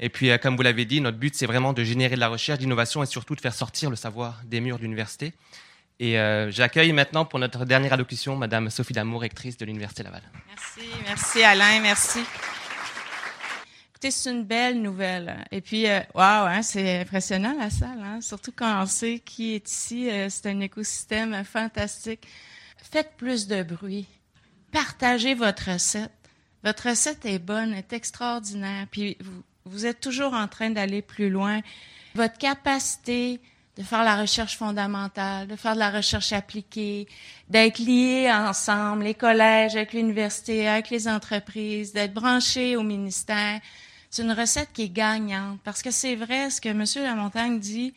Et 0.00 0.08
puis, 0.08 0.30
euh, 0.30 0.38
comme 0.38 0.56
vous 0.56 0.62
l'avez 0.62 0.84
dit, 0.84 1.00
notre 1.00 1.18
but, 1.18 1.34
c'est 1.34 1.46
vraiment 1.46 1.72
de 1.72 1.82
générer 1.82 2.14
de 2.14 2.20
la 2.20 2.28
recherche, 2.28 2.58
d'innovation 2.58 3.02
et 3.02 3.06
surtout 3.06 3.34
de 3.34 3.40
faire 3.40 3.54
sortir 3.54 3.90
le 3.90 3.96
savoir 3.96 4.40
des 4.44 4.60
murs 4.60 4.78
de 4.78 4.82
l'université. 4.82 5.32
Et 6.00 6.18
euh, 6.18 6.50
j'accueille 6.52 6.92
maintenant 6.92 7.24
pour 7.24 7.40
notre 7.40 7.64
dernière 7.64 7.92
allocution 7.92 8.36
Madame 8.36 8.70
Sophie 8.70 8.92
Damour, 8.92 9.22
rectrice 9.22 9.56
de 9.56 9.64
l'Université 9.64 10.04
Laval. 10.04 10.22
Merci, 10.48 10.88
merci 11.04 11.42
Alain, 11.42 11.80
merci. 11.80 12.20
Écoutez, 13.90 14.12
c'est 14.12 14.30
une 14.30 14.44
belle 14.44 14.80
nouvelle. 14.80 15.44
Et 15.50 15.60
puis, 15.60 15.86
waouh, 16.14 16.46
hein, 16.46 16.62
c'est 16.62 17.00
impressionnant 17.00 17.56
la 17.58 17.68
salle, 17.68 18.00
hein? 18.00 18.20
surtout 18.20 18.52
quand 18.54 18.80
on 18.80 18.86
sait 18.86 19.18
qui 19.18 19.56
est 19.56 19.68
ici. 19.68 20.08
c'est 20.28 20.46
un 20.46 20.60
écosystème 20.60 21.42
fantastique. 21.44 22.28
Faites 22.76 23.16
plus 23.16 23.48
de 23.48 23.64
bruit. 23.64 24.06
Partagez 24.70 25.34
votre 25.34 25.72
recette. 25.72 26.12
Votre 26.64 26.90
recette 26.90 27.24
est 27.24 27.38
bonne, 27.38 27.72
est 27.72 27.92
extraordinaire. 27.92 28.86
Puis 28.90 29.16
vous, 29.64 29.86
êtes 29.86 30.00
toujours 30.00 30.34
en 30.34 30.48
train 30.48 30.70
d'aller 30.70 31.02
plus 31.02 31.30
loin. 31.30 31.60
Votre 32.14 32.38
capacité 32.38 33.40
de 33.76 33.84
faire 33.84 34.02
la 34.02 34.20
recherche 34.20 34.56
fondamentale, 34.56 35.46
de 35.46 35.54
faire 35.54 35.74
de 35.74 35.78
la 35.78 35.90
recherche 35.90 36.32
appliquée, 36.32 37.06
d'être 37.48 37.78
liés 37.78 38.28
ensemble, 38.32 39.04
les 39.04 39.14
collèges 39.14 39.76
avec 39.76 39.92
l'université, 39.92 40.66
avec 40.66 40.90
les 40.90 41.06
entreprises, 41.06 41.92
d'être 41.92 42.12
branchés 42.12 42.76
au 42.76 42.82
ministère. 42.82 43.60
C'est 44.10 44.22
une 44.22 44.32
recette 44.32 44.72
qui 44.72 44.82
est 44.82 44.88
gagnante 44.88 45.60
parce 45.62 45.82
que 45.82 45.92
c'est 45.92 46.16
vrai 46.16 46.50
ce 46.50 46.60
que 46.60 46.70
M. 46.70 46.84
Lamontagne 47.04 47.60
dit 47.60 47.94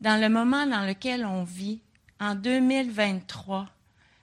dans 0.00 0.20
le 0.20 0.28
moment 0.28 0.66
dans 0.66 0.84
lequel 0.84 1.24
on 1.24 1.44
vit, 1.44 1.80
en 2.18 2.34
2023, 2.34 3.68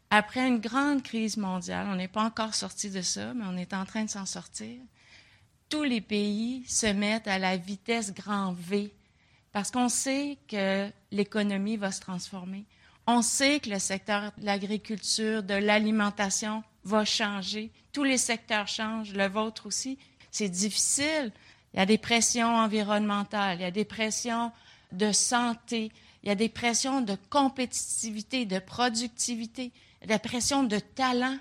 après 0.10 0.48
une 0.48 0.60
grande 0.60 1.04
crise 1.04 1.38
mondiale, 1.38 1.88
on 1.90 1.96
n'est 1.96 2.08
pas 2.08 2.24
encore 2.24 2.56
sorti 2.56 2.90
de 2.90 3.02
ça, 3.02 3.34
mais 3.34 3.46
on 3.48 3.58
est 3.58 3.74
en 3.74 3.86
train 3.86 4.06
de 4.06 4.10
s'en 4.10 4.26
sortir, 4.26 4.80
tous 5.70 5.84
les 5.84 6.02
pays 6.02 6.64
se 6.68 6.88
mettent 6.88 7.28
à 7.28 7.38
la 7.38 7.58
vitesse 7.58 8.14
grand 8.14 8.54
V 8.54 8.92
parce 9.52 9.72
qu'on 9.72 9.90
sait 9.90 10.38
que 10.48 10.90
l'économie 11.12 11.78
va 11.78 11.92
se 11.92 12.02
transformer. 12.02 12.66
On 13.08 13.22
sait 13.22 13.60
que 13.60 13.70
le 13.70 13.80
secteur 13.80 14.32
de 14.38 14.46
l'agriculture, 14.46 15.44
de 15.44 15.56
l'alimentation 15.56 16.64
va 16.84 17.06
changer. 17.06 17.72
Tous 17.92 18.04
les 18.04 18.18
secteurs 18.18 18.68
changent, 18.68 19.14
le 19.14 19.28
vôtre 19.28 19.66
aussi. 19.66 19.98
C'est 20.32 20.50
difficile. 20.50 21.32
Il 21.74 21.80
y 21.80 21.82
a 21.82 21.86
des 21.86 21.98
pressions 21.98 22.56
environnementales, 22.56 23.60
il 23.60 23.62
y 23.62 23.66
a 23.66 23.72
des 23.72 23.86
pressions 23.86 24.52
de 24.92 25.12
santé, 25.12 25.92
il 26.24 26.30
y 26.30 26.32
a 26.32 26.36
des 26.36 26.50
pressions 26.50 27.02
de 27.02 27.16
compétitivité, 27.30 28.46
de 28.46 28.60
productivité 28.60 29.72
la 30.06 30.20
pression 30.20 30.64
de 30.64 30.80
talent. 30.80 31.38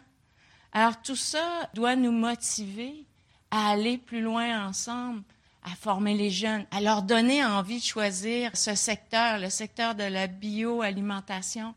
Alors 0.73 1.00
tout 1.03 1.17
ça 1.17 1.71
doit 1.75 1.97
nous 1.97 2.12
motiver 2.12 3.07
à 3.50 3.71
aller 3.71 3.99
plus 3.99 4.21
loin 4.21 4.67
ensemble, 4.67 5.23
à 5.62 5.71
former 5.71 6.15
les 6.15 6.31
jeunes, 6.31 6.67
à 6.71 6.81
leur 6.81 7.03
donner 7.03 7.45
envie 7.45 7.79
de 7.79 7.85
choisir 7.85 8.57
ce 8.57 8.75
secteur, 8.75 9.38
le 9.38 9.50
secteur 9.50 9.95
de 9.95 10.05
la 10.05 10.27
bioalimentation. 10.27 11.75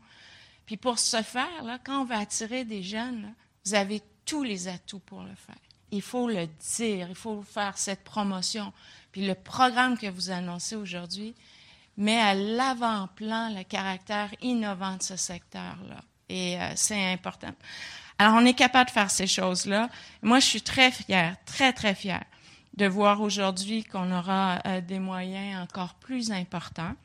Puis 0.65 0.77
pour 0.77 0.99
ce 0.99 1.21
faire, 1.21 1.63
là, 1.63 1.79
quand 1.83 2.01
on 2.01 2.05
va 2.05 2.19
attirer 2.19 2.65
des 2.65 2.83
jeunes, 2.83 3.33
vous 3.65 3.73
avez 3.73 4.01
tous 4.25 4.43
les 4.43 4.67
atouts 4.67 4.99
pour 4.99 5.21
le 5.21 5.35
faire. 5.35 5.55
Il 5.91 6.01
faut 6.01 6.29
le 6.29 6.47
dire, 6.77 7.07
il 7.09 7.15
faut 7.15 7.41
faire 7.41 7.77
cette 7.77 8.03
promotion. 8.03 8.71
Puis 9.11 9.25
le 9.25 9.35
programme 9.35 9.97
que 9.97 10.07
vous 10.07 10.29
annoncez 10.29 10.75
aujourd'hui 10.75 11.35
met 11.97 12.19
à 12.19 12.33
l'avant-plan 12.33 13.53
le 13.53 13.63
caractère 13.63 14.33
innovant 14.41 14.95
de 14.95 15.03
ce 15.03 15.17
secteur-là. 15.17 16.01
Et 16.31 16.57
euh, 16.57 16.71
c'est 16.75 17.11
important. 17.11 17.51
Alors, 18.17 18.35
on 18.35 18.45
est 18.45 18.53
capable 18.53 18.87
de 18.87 18.93
faire 18.93 19.11
ces 19.11 19.27
choses-là. 19.27 19.89
Moi, 20.21 20.39
je 20.39 20.45
suis 20.45 20.61
très 20.61 20.91
fière, 20.91 21.35
très, 21.45 21.73
très 21.73 21.93
fière 21.93 22.23
de 22.77 22.85
voir 22.85 23.19
aujourd'hui 23.19 23.83
qu'on 23.83 24.11
aura 24.17 24.59
euh, 24.65 24.79
des 24.79 24.99
moyens 24.99 25.61
encore 25.61 25.95
plus 25.95 26.31
importants, 26.31 26.95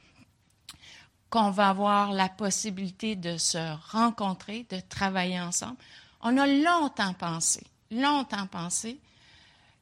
qu'on 1.29 1.51
va 1.51 1.71
avoir 1.71 2.13
la 2.13 2.29
possibilité 2.29 3.17
de 3.17 3.37
se 3.37 3.59
rencontrer, 3.91 4.65
de 4.71 4.79
travailler 4.89 5.41
ensemble. 5.41 5.77
On 6.21 6.37
a 6.39 6.47
longtemps 6.47 7.15
pensé, 7.15 7.67
longtemps 7.91 8.47
pensé 8.47 9.01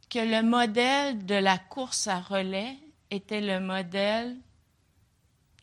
que 0.08 0.20
le 0.20 0.42
modèle 0.42 1.26
de 1.26 1.34
la 1.34 1.58
course 1.58 2.06
à 2.06 2.20
relais 2.20 2.76
était 3.10 3.42
le 3.42 3.60
modèle 3.60 4.36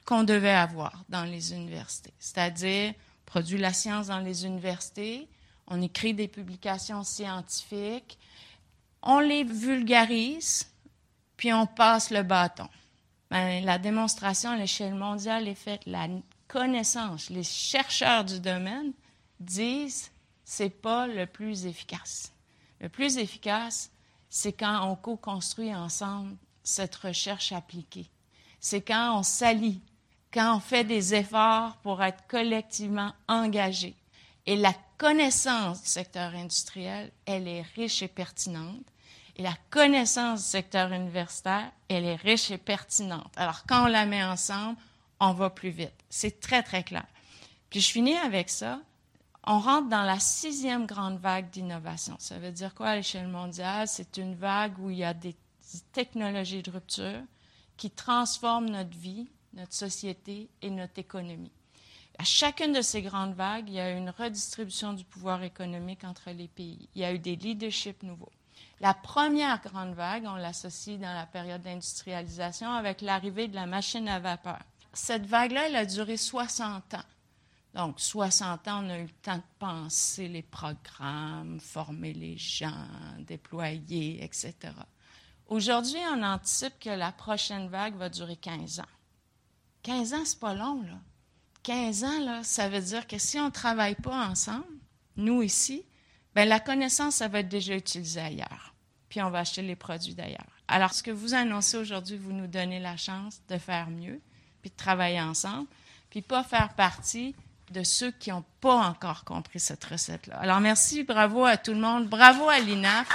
qu'on 0.05 0.23
devait 0.23 0.51
avoir 0.51 1.03
dans 1.09 1.23
les 1.23 1.53
universités, 1.53 2.13
c'est-à-dire 2.19 2.93
produit 3.31 3.57
la 3.57 3.71
science 3.71 4.07
dans 4.07 4.19
les 4.19 4.45
universités, 4.45 5.29
on 5.65 5.81
écrit 5.81 6.13
des 6.13 6.27
publications 6.27 7.05
scientifiques, 7.05 8.19
on 9.01 9.19
les 9.19 9.45
vulgarise, 9.45 10.69
puis 11.37 11.53
on 11.53 11.65
passe 11.65 12.11
le 12.11 12.23
bâton. 12.23 12.67
Ben, 13.29 13.63
la 13.63 13.77
démonstration 13.77 14.49
à 14.49 14.57
l'échelle 14.57 14.95
mondiale 14.95 15.47
est 15.47 15.55
faite. 15.55 15.83
La 15.85 16.09
connaissance, 16.49 17.29
les 17.29 17.43
chercheurs 17.43 18.25
du 18.25 18.41
domaine 18.41 18.91
disent 19.39 20.11
c'est 20.43 20.81
pas 20.81 21.07
le 21.07 21.25
plus 21.25 21.65
efficace. 21.65 22.33
Le 22.81 22.89
plus 22.89 23.15
efficace, 23.15 23.91
c'est 24.29 24.51
quand 24.51 24.85
on 24.89 24.97
co-construit 24.97 25.73
ensemble 25.73 26.35
cette 26.63 26.97
recherche 26.97 27.53
appliquée. 27.53 28.09
C'est 28.59 28.81
quand 28.81 29.17
on 29.17 29.23
s'allie 29.23 29.79
quand 30.33 30.55
on 30.55 30.59
fait 30.59 30.83
des 30.83 31.13
efforts 31.13 31.77
pour 31.77 32.01
être 32.03 32.25
collectivement 32.27 33.13
engagés. 33.27 33.95
Et 34.45 34.55
la 34.55 34.73
connaissance 34.97 35.81
du 35.81 35.87
secteur 35.87 36.33
industriel, 36.33 37.11
elle 37.25 37.47
est 37.47 37.63
riche 37.75 38.01
et 38.01 38.07
pertinente. 38.07 38.85
Et 39.35 39.43
la 39.43 39.55
connaissance 39.69 40.41
du 40.41 40.47
secteur 40.47 40.91
universitaire, 40.91 41.71
elle 41.89 42.05
est 42.05 42.15
riche 42.15 42.51
et 42.51 42.57
pertinente. 42.57 43.31
Alors, 43.35 43.63
quand 43.67 43.85
on 43.85 43.87
la 43.87 44.05
met 44.05 44.23
ensemble, 44.23 44.77
on 45.19 45.33
va 45.33 45.49
plus 45.49 45.69
vite. 45.69 45.93
C'est 46.09 46.39
très, 46.39 46.63
très 46.63 46.83
clair. 46.83 47.05
Puis 47.69 47.79
je 47.81 47.91
finis 47.91 48.17
avec 48.17 48.49
ça. 48.49 48.79
On 49.45 49.59
rentre 49.59 49.89
dans 49.89 50.03
la 50.03 50.19
sixième 50.19 50.85
grande 50.85 51.19
vague 51.19 51.49
d'innovation. 51.49 52.15
Ça 52.19 52.37
veut 52.37 52.51
dire 52.51 52.75
quoi 52.75 52.89
à 52.89 52.95
l'échelle 52.95 53.27
mondiale? 53.27 53.87
C'est 53.87 54.17
une 54.17 54.35
vague 54.35 54.77
où 54.79 54.89
il 54.89 54.97
y 54.97 55.03
a 55.03 55.13
des 55.13 55.35
technologies 55.93 56.61
de 56.61 56.71
rupture 56.71 57.21
qui 57.77 57.89
transforment 57.89 58.69
notre 58.69 58.95
vie, 58.97 59.27
notre 59.53 59.73
société 59.73 60.49
et 60.61 60.69
notre 60.69 60.99
économie. 60.99 61.51
À 62.17 62.23
chacune 62.23 62.73
de 62.73 62.81
ces 62.81 63.01
grandes 63.01 63.33
vagues, 63.33 63.67
il 63.67 63.75
y 63.75 63.79
a 63.79 63.91
une 63.91 64.09
redistribution 64.09 64.93
du 64.93 65.03
pouvoir 65.03 65.43
économique 65.43 66.03
entre 66.03 66.31
les 66.31 66.47
pays. 66.47 66.89
Il 66.93 67.01
y 67.01 67.05
a 67.05 67.13
eu 67.13 67.19
des 67.19 67.35
leaderships 67.35 68.03
nouveaux. 68.03 68.31
La 68.79 68.93
première 68.93 69.61
grande 69.61 69.93
vague, 69.93 70.25
on 70.25 70.35
l'associe 70.35 70.99
dans 70.99 71.13
la 71.13 71.25
période 71.25 71.61
d'industrialisation 71.61 72.71
avec 72.71 73.01
l'arrivée 73.01 73.47
de 73.47 73.55
la 73.55 73.65
machine 73.65 74.07
à 74.07 74.19
vapeur. 74.19 74.59
Cette 74.93 75.25
vague-là, 75.25 75.67
elle 75.67 75.75
a 75.75 75.85
duré 75.85 76.17
60 76.17 76.95
ans. 76.95 77.03
Donc, 77.73 77.99
60 77.99 78.67
ans, 78.67 78.85
on 78.85 78.89
a 78.89 78.97
eu 78.97 79.03
le 79.03 79.09
temps 79.21 79.37
de 79.37 79.43
penser 79.57 80.27
les 80.27 80.41
programmes, 80.41 81.59
former 81.59 82.13
les 82.13 82.37
gens, 82.37 82.87
déployer, 83.19 84.23
etc. 84.23 84.55
Aujourd'hui, 85.47 85.99
on 86.11 86.21
anticipe 86.23 86.77
que 86.79 86.89
la 86.89 87.11
prochaine 87.11 87.69
vague 87.69 87.95
va 87.95 88.09
durer 88.09 88.35
15 88.35 88.81
ans. 88.81 88.85
15 89.83 90.13
ans, 90.13 90.25
c'est 90.25 90.39
pas 90.39 90.53
long, 90.53 90.81
là. 90.83 90.97
15 91.63 92.03
ans, 92.03 92.19
là, 92.21 92.43
ça 92.43 92.69
veut 92.69 92.81
dire 92.81 93.07
que 93.07 93.17
si 93.17 93.39
on 93.39 93.45
ne 93.45 93.51
travaille 93.51 93.95
pas 93.95 94.27
ensemble, 94.27 94.65
nous 95.15 95.43
ici, 95.43 95.83
ben 96.33 96.47
la 96.47 96.59
connaissance, 96.59 97.15
ça 97.15 97.27
va 97.27 97.39
être 97.39 97.49
déjà 97.49 97.75
utilisée 97.75 98.21
ailleurs. 98.21 98.73
Puis 99.09 99.21
on 99.21 99.29
va 99.29 99.39
acheter 99.39 99.61
les 99.61 99.75
produits 99.75 100.15
d'ailleurs. 100.15 100.47
Alors, 100.67 100.93
ce 100.93 101.03
que 101.03 101.11
vous 101.11 101.33
annoncez 101.33 101.77
aujourd'hui, 101.77 102.17
vous 102.17 102.31
nous 102.31 102.47
donnez 102.47 102.79
la 102.79 102.97
chance 102.97 103.41
de 103.49 103.57
faire 103.57 103.89
mieux, 103.89 104.21
puis 104.61 104.71
de 104.71 104.75
travailler 104.75 105.21
ensemble. 105.21 105.67
puis 106.09 106.21
pas 106.21 106.43
faire 106.43 106.73
partie 106.73 107.35
de 107.71 107.83
ceux 107.83 108.11
qui 108.11 108.31
n'ont 108.31 108.43
pas 108.59 108.75
encore 108.75 109.23
compris 109.23 109.59
cette 109.59 109.83
recette-là. 109.85 110.37
Alors 110.39 110.59
merci, 110.59 111.03
bravo 111.03 111.45
à 111.45 111.57
tout 111.57 111.71
le 111.71 111.79
monde, 111.79 112.07
bravo 112.07 112.49
à 112.49 112.59
l'INAF, 112.59 113.07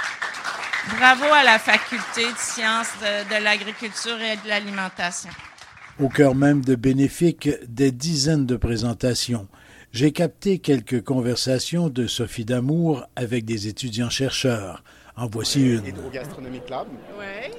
bravo 0.97 1.25
à 1.25 1.43
la 1.43 1.59
faculté 1.59 2.31
de 2.31 2.37
sciences 2.37 2.91
de, 2.99 3.35
de 3.35 3.43
l'agriculture 3.43 4.19
et 4.19 4.37
de 4.37 4.47
l'alimentation. 4.47 5.29
Au 5.99 6.09
cœur 6.09 6.35
même 6.35 6.63
de 6.63 6.75
Bénéfique, 6.75 7.49
des 7.67 7.91
dizaines 7.91 8.45
de 8.45 8.55
présentations. 8.55 9.47
J'ai 9.91 10.11
capté 10.11 10.59
quelques 10.59 11.03
conversations 11.03 11.89
de 11.89 12.05
Sophie 12.05 12.45
Damour 12.45 13.07
avec 13.15 13.45
des 13.45 13.67
étudiants-chercheurs. 13.67 14.83
En 15.15 15.25
voici 15.25 15.59
une. 15.59 15.83
Hydrogastronomie 15.87 16.61
Club. 16.67 16.85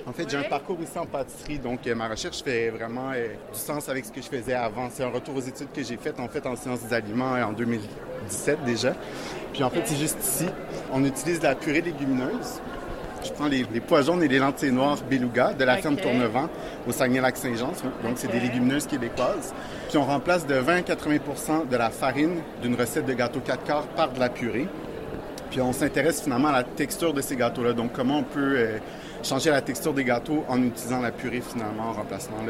En 0.06 0.12
fait, 0.12 0.30
j'ai 0.30 0.36
un 0.36 0.44
parcours 0.44 0.78
aussi 0.80 0.96
en 0.96 1.06
pâtisserie, 1.06 1.58
donc 1.58 1.84
euh, 1.88 1.96
ma 1.96 2.06
recherche 2.06 2.40
fait 2.44 2.70
vraiment 2.70 3.10
euh, 3.12 3.26
du 3.52 3.58
sens 3.58 3.88
avec 3.88 4.04
ce 4.04 4.12
que 4.12 4.22
je 4.22 4.28
faisais 4.28 4.54
avant. 4.54 4.88
C'est 4.88 5.02
un 5.02 5.10
retour 5.10 5.34
aux 5.34 5.40
études 5.40 5.72
que 5.74 5.82
j'ai 5.82 5.96
faites 5.96 6.20
en 6.20 6.28
fait 6.28 6.46
en 6.46 6.54
sciences 6.54 6.84
des 6.84 6.94
aliments 6.94 7.34
euh, 7.34 7.42
en 7.42 7.52
2017 7.52 8.64
déjà. 8.64 8.94
Puis 9.52 9.64
en 9.64 9.70
fait, 9.70 9.82
c'est 9.84 9.96
juste 9.96 10.18
ici, 10.22 10.46
on 10.92 11.04
utilise 11.04 11.42
la 11.42 11.56
purée 11.56 11.80
légumineuse. 11.80 12.60
Je 13.24 13.32
prends 13.32 13.48
les, 13.48 13.64
pois 13.80 14.02
jaunes 14.02 14.22
et 14.22 14.28
les 14.28 14.38
lentilles 14.38 14.72
noires 14.72 14.98
beluga 15.08 15.52
de 15.52 15.64
la 15.64 15.76
ferme 15.78 15.96
Tournevent 15.96 16.48
au 16.86 16.92
Saguenay-Lac-Saint-Jean. 16.92 17.72
Donc, 18.02 18.16
c'est 18.16 18.30
des 18.30 18.40
légumineuses 18.40 18.86
québécoises. 18.86 19.54
Puis 19.88 19.98
on 19.98 20.04
remplace 20.04 20.46
de 20.46 20.54
20 20.54 20.76
à 20.76 20.94
80% 20.94 21.68
de 21.68 21.76
la 21.76 21.90
farine 21.90 22.40
d'une 22.62 22.74
recette 22.74 23.06
de 23.06 23.12
gâteau 23.12 23.40
4 23.40 23.64
quarts 23.64 23.86
par 23.88 24.12
de 24.12 24.20
la 24.20 24.28
purée. 24.28 24.68
Puis 25.50 25.60
on 25.60 25.72
s'intéresse 25.72 26.22
finalement 26.22 26.48
à 26.48 26.52
la 26.52 26.64
texture 26.64 27.14
de 27.14 27.20
ces 27.20 27.36
gâteaux-là. 27.36 27.72
Donc 27.72 27.92
comment 27.92 28.18
on 28.18 28.24
peut 28.24 28.54
euh, 28.56 28.78
changer 29.22 29.50
la 29.50 29.62
texture 29.62 29.94
des 29.94 30.04
gâteaux 30.04 30.44
en 30.48 30.62
utilisant 30.62 31.00
la 31.00 31.10
purée 31.10 31.40
finalement 31.40 31.88
en 31.90 31.92
remplacement 31.92 32.44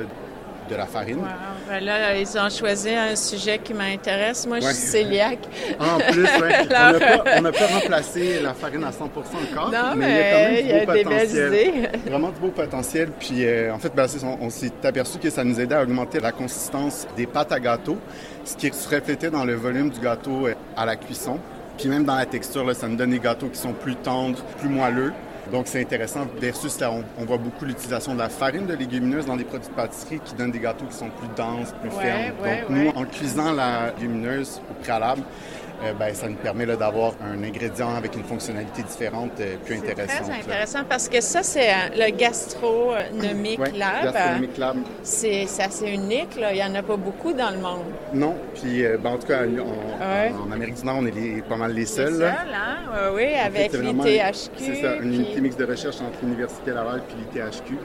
de 0.68 0.76
la 0.76 0.86
farine. 0.86 1.18
Wow. 1.18 1.26
Ben 1.68 2.16
ils 2.18 2.38
ont 2.38 2.48
choisi 2.48 2.90
un 2.90 3.14
sujet 3.14 3.58
qui 3.58 3.74
m'intéresse. 3.74 4.46
Moi, 4.46 4.60
je 4.60 4.68
suis 4.68 4.92
cœliaque. 4.92 5.46
en 5.78 5.98
plus, 5.98 6.26
on 7.36 7.42
n'a 7.42 7.52
pas, 7.52 7.66
remplacé 7.66 8.40
la 8.40 8.54
farine 8.54 8.84
à 8.84 8.90
100% 8.90 8.92
encore, 8.94 9.70
non, 9.70 9.94
mais, 9.96 10.62
il 10.62 10.68
y 10.68 10.72
a 10.72 10.80
quand 10.80 10.86
même 10.86 10.86
du 10.86 10.86
beau 10.86 11.08
potentiel. 11.08 11.50
Des 11.50 11.66
idées. 11.66 11.88
Vraiment 12.10 12.30
du 12.30 12.40
beau 12.40 12.48
potentiel. 12.48 13.10
Puis 13.18 13.44
euh, 13.44 13.74
en 13.74 13.78
fait, 13.78 13.94
ben, 13.94 14.06
on, 14.22 14.46
on 14.46 14.50
s'est 14.50 14.72
aperçu 14.82 15.18
que 15.18 15.30
ça 15.30 15.44
nous 15.44 15.60
aidait 15.60 15.74
à 15.74 15.82
augmenter 15.82 16.20
la 16.20 16.32
consistance 16.32 17.06
des 17.16 17.26
pâtes 17.26 17.52
à 17.52 17.60
gâteau, 17.60 17.98
ce 18.44 18.56
qui 18.56 18.72
se 18.72 18.88
reflétait 18.88 19.30
dans 19.30 19.44
le 19.44 19.54
volume 19.54 19.90
du 19.90 20.00
gâteau 20.00 20.46
euh, 20.46 20.54
à 20.76 20.86
la 20.86 20.96
cuisson. 20.96 21.38
Puis 21.76 21.88
même 21.88 22.04
dans 22.04 22.16
la 22.16 22.26
texture, 22.26 22.64
là, 22.64 22.74
ça 22.74 22.88
nous 22.88 22.96
donne 22.96 23.10
des 23.10 23.20
gâteaux 23.20 23.48
qui 23.48 23.58
sont 23.58 23.72
plus 23.72 23.94
tendres, 23.94 24.42
plus 24.58 24.68
moelleux. 24.68 25.12
Donc 25.52 25.66
c'est 25.66 25.80
intéressant. 25.80 26.26
Versus 26.40 26.78
là, 26.80 26.92
on, 26.92 27.24
voit 27.24 27.38
beaucoup 27.38 27.64
l'utilisation 27.64 28.14
de 28.14 28.18
la 28.18 28.28
farine 28.28 28.66
de 28.66 28.74
légumineuse 28.74 29.26
dans 29.26 29.36
des 29.36 29.44
produits 29.44 29.68
de 29.68 29.74
pâtisserie 29.74 30.20
qui 30.24 30.34
donnent 30.34 30.50
des 30.50 30.58
gâteaux 30.58 30.86
qui 30.86 30.96
sont 30.96 31.10
plus 31.10 31.28
denses, 31.36 31.72
plus 31.80 31.90
fermes. 31.90 32.34
Donc 32.36 32.70
nous, 32.70 32.88
en 32.90 33.04
cuisant 33.04 33.52
la 33.52 33.92
légumineuse 33.92 34.60
au 34.70 34.74
préalable, 34.82 35.22
euh, 35.82 35.92
ben, 35.92 36.12
ça 36.12 36.28
nous 36.28 36.36
permet 36.36 36.66
d'avoir 36.66 37.12
un 37.22 37.42
ingrédient 37.42 37.94
avec 37.94 38.16
une 38.16 38.24
fonctionnalité 38.24 38.82
différente, 38.82 39.30
euh, 39.40 39.56
plus 39.64 39.76
intéressante. 39.76 40.24
C'est 40.24 40.30
très 40.30 40.40
intéressant 40.40 40.80
parce 40.88 41.08
que 41.08 41.20
ça, 41.20 41.42
c'est 41.42 41.70
euh, 41.70 41.74
le 41.96 42.16
Gastronomic 42.16 43.58
Lab. 43.76 44.12
Gastronomic 44.12 44.58
Lab. 44.58 44.76
C'est 45.02 45.46
assez 45.60 45.88
unique. 45.88 46.38
Là. 46.38 46.52
Il 46.52 46.56
n'y 46.56 46.64
en 46.64 46.74
a 46.74 46.82
pas 46.82 46.96
beaucoup 46.96 47.32
dans 47.32 47.50
le 47.50 47.58
monde. 47.58 47.84
Non. 48.12 48.34
Puis, 48.54 48.82
ben, 49.02 49.10
en 49.10 49.18
tout 49.18 49.28
cas, 49.28 49.42
en 49.44 50.52
Amérique 50.52 50.76
du 50.76 50.84
Nord, 50.84 50.96
on 51.00 51.06
est 51.06 51.42
pas 51.48 51.56
mal 51.56 51.72
les 51.72 51.86
seuls. 51.86 52.14
Les 52.14 52.18
seuls, 52.18 52.54
hein? 52.54 53.12
oui, 53.14 53.34
avec 53.34 53.72
l'ITHQ. 53.72 54.50
C'est 54.56 54.74
ça, 54.82 54.96
une 54.96 55.14
unité 55.14 55.40
mixte 55.40 55.60
de 55.60 55.64
recherche 55.64 56.00
entre 56.00 56.18
l'Université 56.22 56.72
Laval 56.72 57.02
et 57.10 57.38
l'ITHQ. 57.38 57.76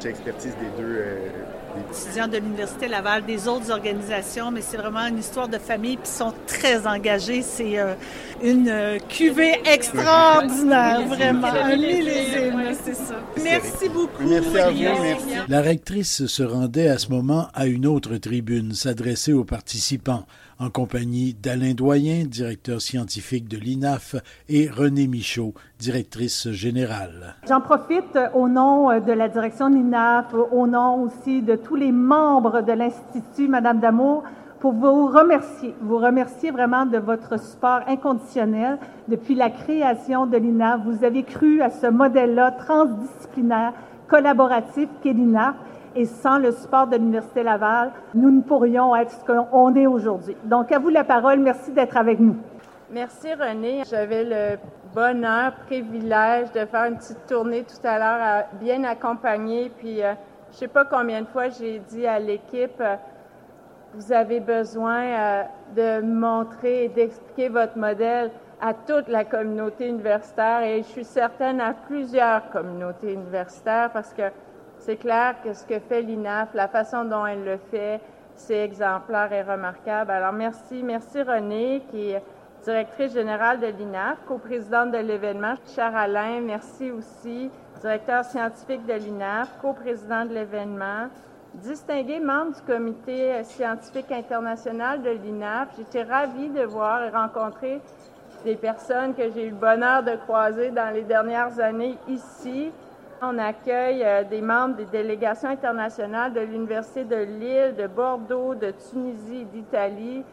J'ai 0.00 0.08
expertise 0.08 0.54
des 0.56 0.82
deux 0.82 1.04
étudiants 1.90 2.28
de 2.28 2.36
l'Université 2.38 2.88
Laval, 2.88 3.24
des 3.24 3.48
autres 3.48 3.70
organisations, 3.70 4.50
mais 4.50 4.60
c'est 4.60 4.76
vraiment 4.76 5.06
une 5.06 5.18
histoire 5.18 5.48
de 5.48 5.58
famille, 5.58 5.96
puis 5.96 6.08
ils 6.08 6.18
sont 6.18 6.32
très 6.46 6.86
engagés. 6.86 7.42
C'est 7.42 7.78
euh, 7.78 7.94
une 8.42 8.68
euh, 8.68 8.98
cuvée 9.08 9.60
extraordinaire, 9.64 11.06
vraiment. 11.06 11.48
Un 11.48 11.76
millésime, 11.76 12.62
c'est 12.82 12.94
ça. 12.94 13.14
Merci 13.42 13.88
beaucoup. 13.88 14.22
Merci 14.22 14.58
à 14.58 14.70
vous. 14.70 15.02
Merci. 15.02 15.26
La 15.48 15.60
rectrice 15.60 16.26
se 16.26 16.42
rendait 16.42 16.88
à 16.88 16.98
ce 16.98 17.10
moment 17.10 17.48
à 17.54 17.66
une 17.66 17.86
autre 17.86 18.16
tribune, 18.16 18.72
s'adresser 18.72 19.32
aux 19.32 19.44
participants 19.44 20.24
en 20.58 20.70
compagnie 20.70 21.34
d'Alain 21.34 21.74
Doyen, 21.74 22.24
directeur 22.24 22.80
scientifique 22.80 23.48
de 23.48 23.58
l'INAF, 23.58 24.16
et 24.48 24.68
René 24.68 25.06
Michaud, 25.06 25.54
directrice 25.78 26.50
générale. 26.50 27.34
J'en 27.48 27.60
profite 27.60 28.18
au 28.34 28.48
nom 28.48 29.00
de 29.00 29.12
la 29.12 29.28
direction 29.28 29.68
de 29.68 29.76
l'INAF, 29.76 30.26
au 30.52 30.66
nom 30.66 31.02
aussi 31.02 31.42
de 31.42 31.56
tous 31.64 31.74
les 31.76 31.92
membres 31.92 32.60
de 32.60 32.72
l'Institut, 32.72 33.48
Madame 33.48 33.80
Damour, 33.80 34.22
pour 34.60 34.72
vous 34.72 35.06
remercier, 35.06 35.74
vous 35.80 35.98
remercier 35.98 36.50
vraiment 36.50 36.86
de 36.86 36.98
votre 36.98 37.38
support 37.38 37.80
inconditionnel 37.86 38.78
depuis 39.08 39.34
la 39.34 39.50
création 39.50 40.26
de 40.26 40.36
l'INAF. 40.36 40.80
Vous 40.84 41.04
avez 41.04 41.22
cru 41.22 41.60
à 41.60 41.70
ce 41.70 41.86
modèle-là 41.86 42.52
transdisciplinaire, 42.52 43.72
collaboratif 44.08 44.88
qu'est 45.02 45.12
l'INAF 45.12 45.54
et 45.96 46.06
sans 46.06 46.38
le 46.38 46.52
support 46.52 46.86
de 46.86 46.96
l'Université 46.96 47.42
Laval, 47.42 47.92
nous 48.14 48.30
ne 48.30 48.42
pourrions 48.42 48.94
être 48.96 49.12
ce 49.12 49.24
qu'on 49.24 49.74
est 49.74 49.86
aujourd'hui. 49.86 50.36
Donc, 50.44 50.72
à 50.72 50.78
vous 50.78 50.88
la 50.88 51.04
parole. 51.04 51.40
Merci 51.40 51.70
d'être 51.72 51.96
avec 51.96 52.18
nous. 52.18 52.36
Merci, 52.90 53.32
René. 53.34 53.82
J'avais 53.88 54.24
le 54.24 54.58
bonheur, 54.94 55.52
privilège 55.66 56.52
de 56.52 56.64
faire 56.64 56.86
une 56.86 56.96
petite 56.96 57.26
tournée 57.26 57.64
tout 57.64 57.86
à 57.86 57.98
l'heure, 57.98 58.44
bien 58.60 58.84
accompagnée. 58.84 59.70
Puis, 59.78 60.02
euh, 60.02 60.14
je 60.54 60.60
sais 60.60 60.68
pas 60.68 60.84
combien 60.84 61.22
de 61.22 61.26
fois 61.26 61.48
j'ai 61.48 61.80
dit 61.80 62.06
à 62.06 62.20
l'équipe, 62.20 62.80
euh, 62.80 62.94
vous 63.92 64.12
avez 64.12 64.38
besoin 64.38 65.02
euh, 65.02 65.42
de 65.74 66.00
montrer 66.00 66.84
et 66.84 66.88
d'expliquer 66.88 67.48
votre 67.48 67.76
modèle 67.76 68.30
à 68.60 68.72
toute 68.72 69.08
la 69.08 69.24
communauté 69.24 69.88
universitaire 69.88 70.62
et 70.62 70.82
je 70.84 70.88
suis 70.88 71.04
certaine 71.04 71.60
à 71.60 71.74
plusieurs 71.74 72.50
communautés 72.50 73.14
universitaires 73.14 73.90
parce 73.92 74.12
que 74.12 74.30
c'est 74.78 74.96
clair 74.96 75.34
que 75.42 75.52
ce 75.54 75.64
que 75.64 75.80
fait 75.80 76.02
l'INAF, 76.02 76.54
la 76.54 76.68
façon 76.68 77.04
dont 77.04 77.26
elle 77.26 77.44
le 77.44 77.56
fait, 77.72 78.00
c'est 78.36 78.64
exemplaire 78.64 79.32
et 79.32 79.42
remarquable. 79.42 80.12
Alors 80.12 80.32
merci, 80.32 80.84
merci 80.84 81.20
René, 81.20 81.82
qui 81.90 82.14
directrice 82.64 83.12
générale 83.12 83.60
de 83.60 83.66
l'INAF, 83.66 84.18
coprésidente 84.26 84.90
de 84.90 84.98
l'événement. 84.98 85.54
Cher 85.74 85.94
Alain, 85.94 86.40
merci 86.40 86.90
aussi, 86.90 87.50
directeur 87.80 88.24
scientifique 88.24 88.86
de 88.86 88.94
l'INAF, 88.94 89.48
coprésident 89.60 90.24
de 90.24 90.34
l'événement. 90.34 91.08
Distingué 91.54 92.18
membre 92.18 92.56
du 92.56 92.62
comité 92.62 93.44
scientifique 93.44 94.10
international 94.10 95.02
de 95.02 95.10
l'INAF, 95.10 95.68
j'étais 95.76 96.02
ravie 96.02 96.48
de 96.48 96.62
voir 96.62 97.04
et 97.04 97.10
rencontrer 97.10 97.80
des 98.44 98.56
personnes 98.56 99.14
que 99.14 99.30
j'ai 99.30 99.46
eu 99.46 99.50
le 99.50 99.56
bonheur 99.56 100.02
de 100.02 100.16
croiser 100.16 100.70
dans 100.70 100.92
les 100.92 101.02
dernières 101.02 101.60
années 101.60 101.96
ici, 102.08 102.72
on 103.22 103.38
accueille 103.38 104.02
euh, 104.04 104.24
des 104.24 104.40
membres 104.40 104.76
des 104.76 104.84
délégations 104.84 105.48
internationales 105.48 106.32
de 106.32 106.40
l'Université 106.40 107.04
de 107.04 107.16
Lille, 107.16 107.74
de 107.76 107.86
Bordeaux, 107.86 108.54
de 108.54 108.72
Tunisie 108.90 109.44
d'Italie. 109.46 110.24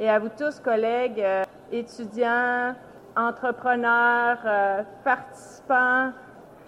Et 0.00 0.08
à 0.08 0.18
vous 0.18 0.30
tous, 0.30 0.58
collègues, 0.60 1.20
euh, 1.20 1.44
étudiants, 1.70 2.74
entrepreneurs, 3.14 4.38
euh, 4.46 4.82
participants, 5.04 6.12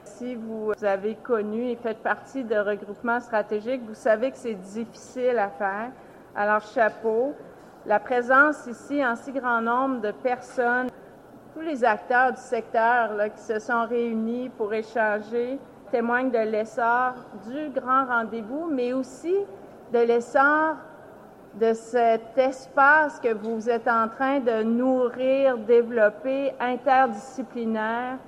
si 0.05 0.35
vous 0.35 0.73
avez 0.83 1.15
connu 1.15 1.71
et 1.71 1.77
faites 1.77 2.03
partie 2.03 2.45
de 2.45 2.57
regroupements 2.57 3.21
stratégiques, 3.21 3.81
vous 3.89 3.95
savez 3.95 4.33
que 4.33 4.37
c'est 4.37 4.53
difficile 4.53 5.39
à 5.39 5.49
faire. 5.49 5.93
Alors, 6.37 6.61
chapeau. 6.61 7.35
La 7.87 7.99
présence 7.99 8.67
ici 8.67 9.03
en 9.03 9.17
si 9.17 9.33
grand 9.33 9.63
nombre 9.63 10.03
de 10.03 10.11
personnes 10.11 10.89
tous 11.55 11.63
les 11.63 11.85
acteurs 11.85 12.33
du 12.33 12.41
secteur 12.41 13.13
qui 13.35 13.43
se 13.43 13.59
sont 13.59 13.87
réunis 13.87 14.51
pour 14.51 14.75
échanger 14.75 15.59
témoignent 15.91 16.31
de 16.31 16.51
l'essor 16.51 17.15
du 17.47 17.71
grand 17.71 18.05
rendez-vous, 18.05 18.69
mais 18.71 18.93
aussi 18.93 19.35
de 19.91 19.99
l'essor 20.01 20.77
de 21.61 21.73
cet 21.75 22.37
espace 22.37 23.21
que 23.21 23.33
vous 23.35 23.69
êtes 23.69 23.89
en 23.89 24.09
train 24.09 24.41
de 24.41 24.63
nourrir, 24.63 25.59
développer, 25.59 26.53
interdisciplinaire, 26.59 28.19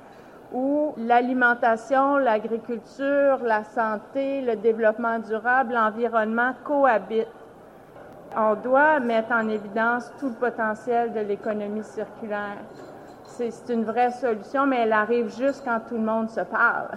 où 0.52 0.94
l'alimentation, 0.98 2.18
l'agriculture, 2.18 3.38
la 3.42 3.64
santé, 3.64 4.40
le 4.42 4.56
développement 4.56 5.18
durable, 5.18 5.74
l'environnement 5.74 6.52
cohabitent. 6.64 7.26
On 8.36 8.54
doit 8.54 9.00
mettre 9.00 9.32
en 9.32 9.48
évidence 9.48 10.12
tout 10.18 10.28
le 10.28 10.34
potentiel 10.34 11.12
de 11.12 11.20
l'économie 11.20 11.84
circulaire 11.84 12.58
c'est 13.36 13.72
une 13.72 13.84
vraie 13.84 14.10
solution, 14.12 14.66
mais 14.66 14.80
elle 14.80 14.92
arrive 14.92 15.34
juste 15.36 15.62
quand 15.64 15.80
tout 15.88 15.96
le 15.96 16.02
monde 16.02 16.30
se 16.30 16.40
parle. 16.40 16.88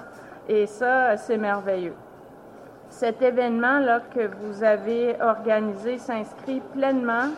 Et 0.48 0.66
ça, 0.66 1.18
c'est 1.18 1.38
merveilleux. 1.38 1.96
Cet 2.90 3.22
événement-là 3.22 4.02
que 4.14 4.30
vous 4.42 4.64
avez 4.64 5.16
organisé 5.22 5.98
s'inscrit 5.98 6.62
pleinement 6.74 7.30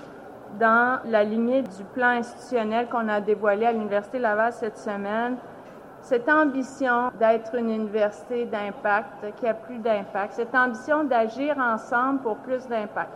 dans 0.59 0.99
la 1.05 1.23
lignée 1.23 1.61
du 1.61 1.83
plan 1.93 2.09
institutionnel 2.09 2.87
qu'on 2.87 3.07
a 3.09 3.19
dévoilé 3.19 3.65
à 3.65 3.71
l'Université 3.71 4.19
Laval 4.19 4.53
cette 4.53 4.77
semaine. 4.77 5.37
Cette 6.01 6.29
ambition 6.29 7.11
d'être 7.19 7.55
une 7.55 7.69
université 7.71 8.45
d'impact, 8.45 9.35
qui 9.35 9.47
a 9.47 9.53
plus 9.53 9.79
d'impact, 9.79 10.33
cette 10.33 10.55
ambition 10.55 11.03
d'agir 11.03 11.57
ensemble 11.57 12.19
pour 12.21 12.37
plus 12.37 12.65
d'impact. 12.67 13.11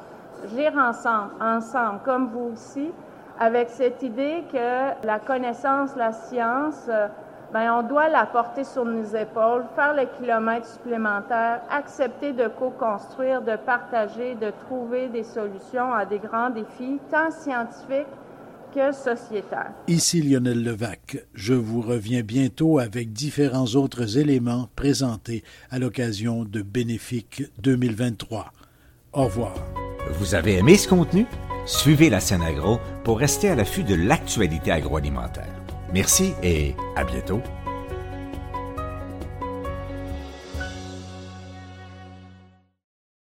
Gire 0.54 0.76
ensemble, 0.78 1.32
ensemble, 1.40 2.00
comme 2.04 2.28
vous 2.28 2.52
aussi, 2.54 2.92
avec 3.40 3.70
cette 3.70 4.04
idée 4.04 4.44
que 4.52 5.08
la 5.08 5.20
connaissance, 5.20 5.96
la 5.96 6.12
science, 6.12 6.90
ben, 7.54 7.72
on 7.72 7.88
doit 7.88 8.10
la 8.10 8.26
porter 8.26 8.64
sur 8.64 8.84
nos 8.84 9.06
épaules, 9.06 9.64
faire 9.76 9.94
le 9.94 10.08
kilomètre 10.18 10.68
supplémentaire, 10.68 11.62
accepter 11.70 12.34
de 12.34 12.48
co-construire, 12.48 13.44
de 13.44 13.56
partager, 13.56 14.34
de 14.36 14.52
trouver 14.66 15.08
des 15.10 15.24
solutions 15.24 15.94
à 15.94 16.06
des 16.06 16.18
grands 16.18 16.50
défis, 16.50 17.00
tant 17.12 17.30
scientifiques 17.30 18.08
que 18.74 18.92
sociétaires. 18.92 19.72
Ici 19.88 20.24
Lionel 20.24 20.64
Levac. 20.64 21.24
Je 21.36 21.54
vous 21.54 21.82
reviens 21.82 22.24
bientôt 22.24 22.80
avec 22.80 23.14
différents 23.14 23.76
autres 23.76 24.18
éléments 24.18 24.68
présentés 24.76 25.44
à 25.70 25.78
l'occasion 25.78 26.46
de 26.46 26.64
Bénéfique 26.64 27.44
2023. 27.60 28.52
Au 29.14 29.26
revoir. 29.26 29.54
Vous 30.14 30.34
avez 30.34 30.58
aimé 30.58 30.76
ce 30.76 30.90
contenu? 30.90 31.28
Suivez 31.68 32.10
la 32.10 32.20
scène 32.20 32.42
agro 32.42 32.80
pour 33.04 33.20
rester 33.20 33.50
à 33.50 33.56
l'affût 33.56 33.84
de 33.84 33.94
l'actualité 33.94 34.72
agroalimentaire. 34.72 35.63
Merci 35.94 36.34
et 36.42 36.76
à 36.96 37.04
bientôt. 37.04 37.42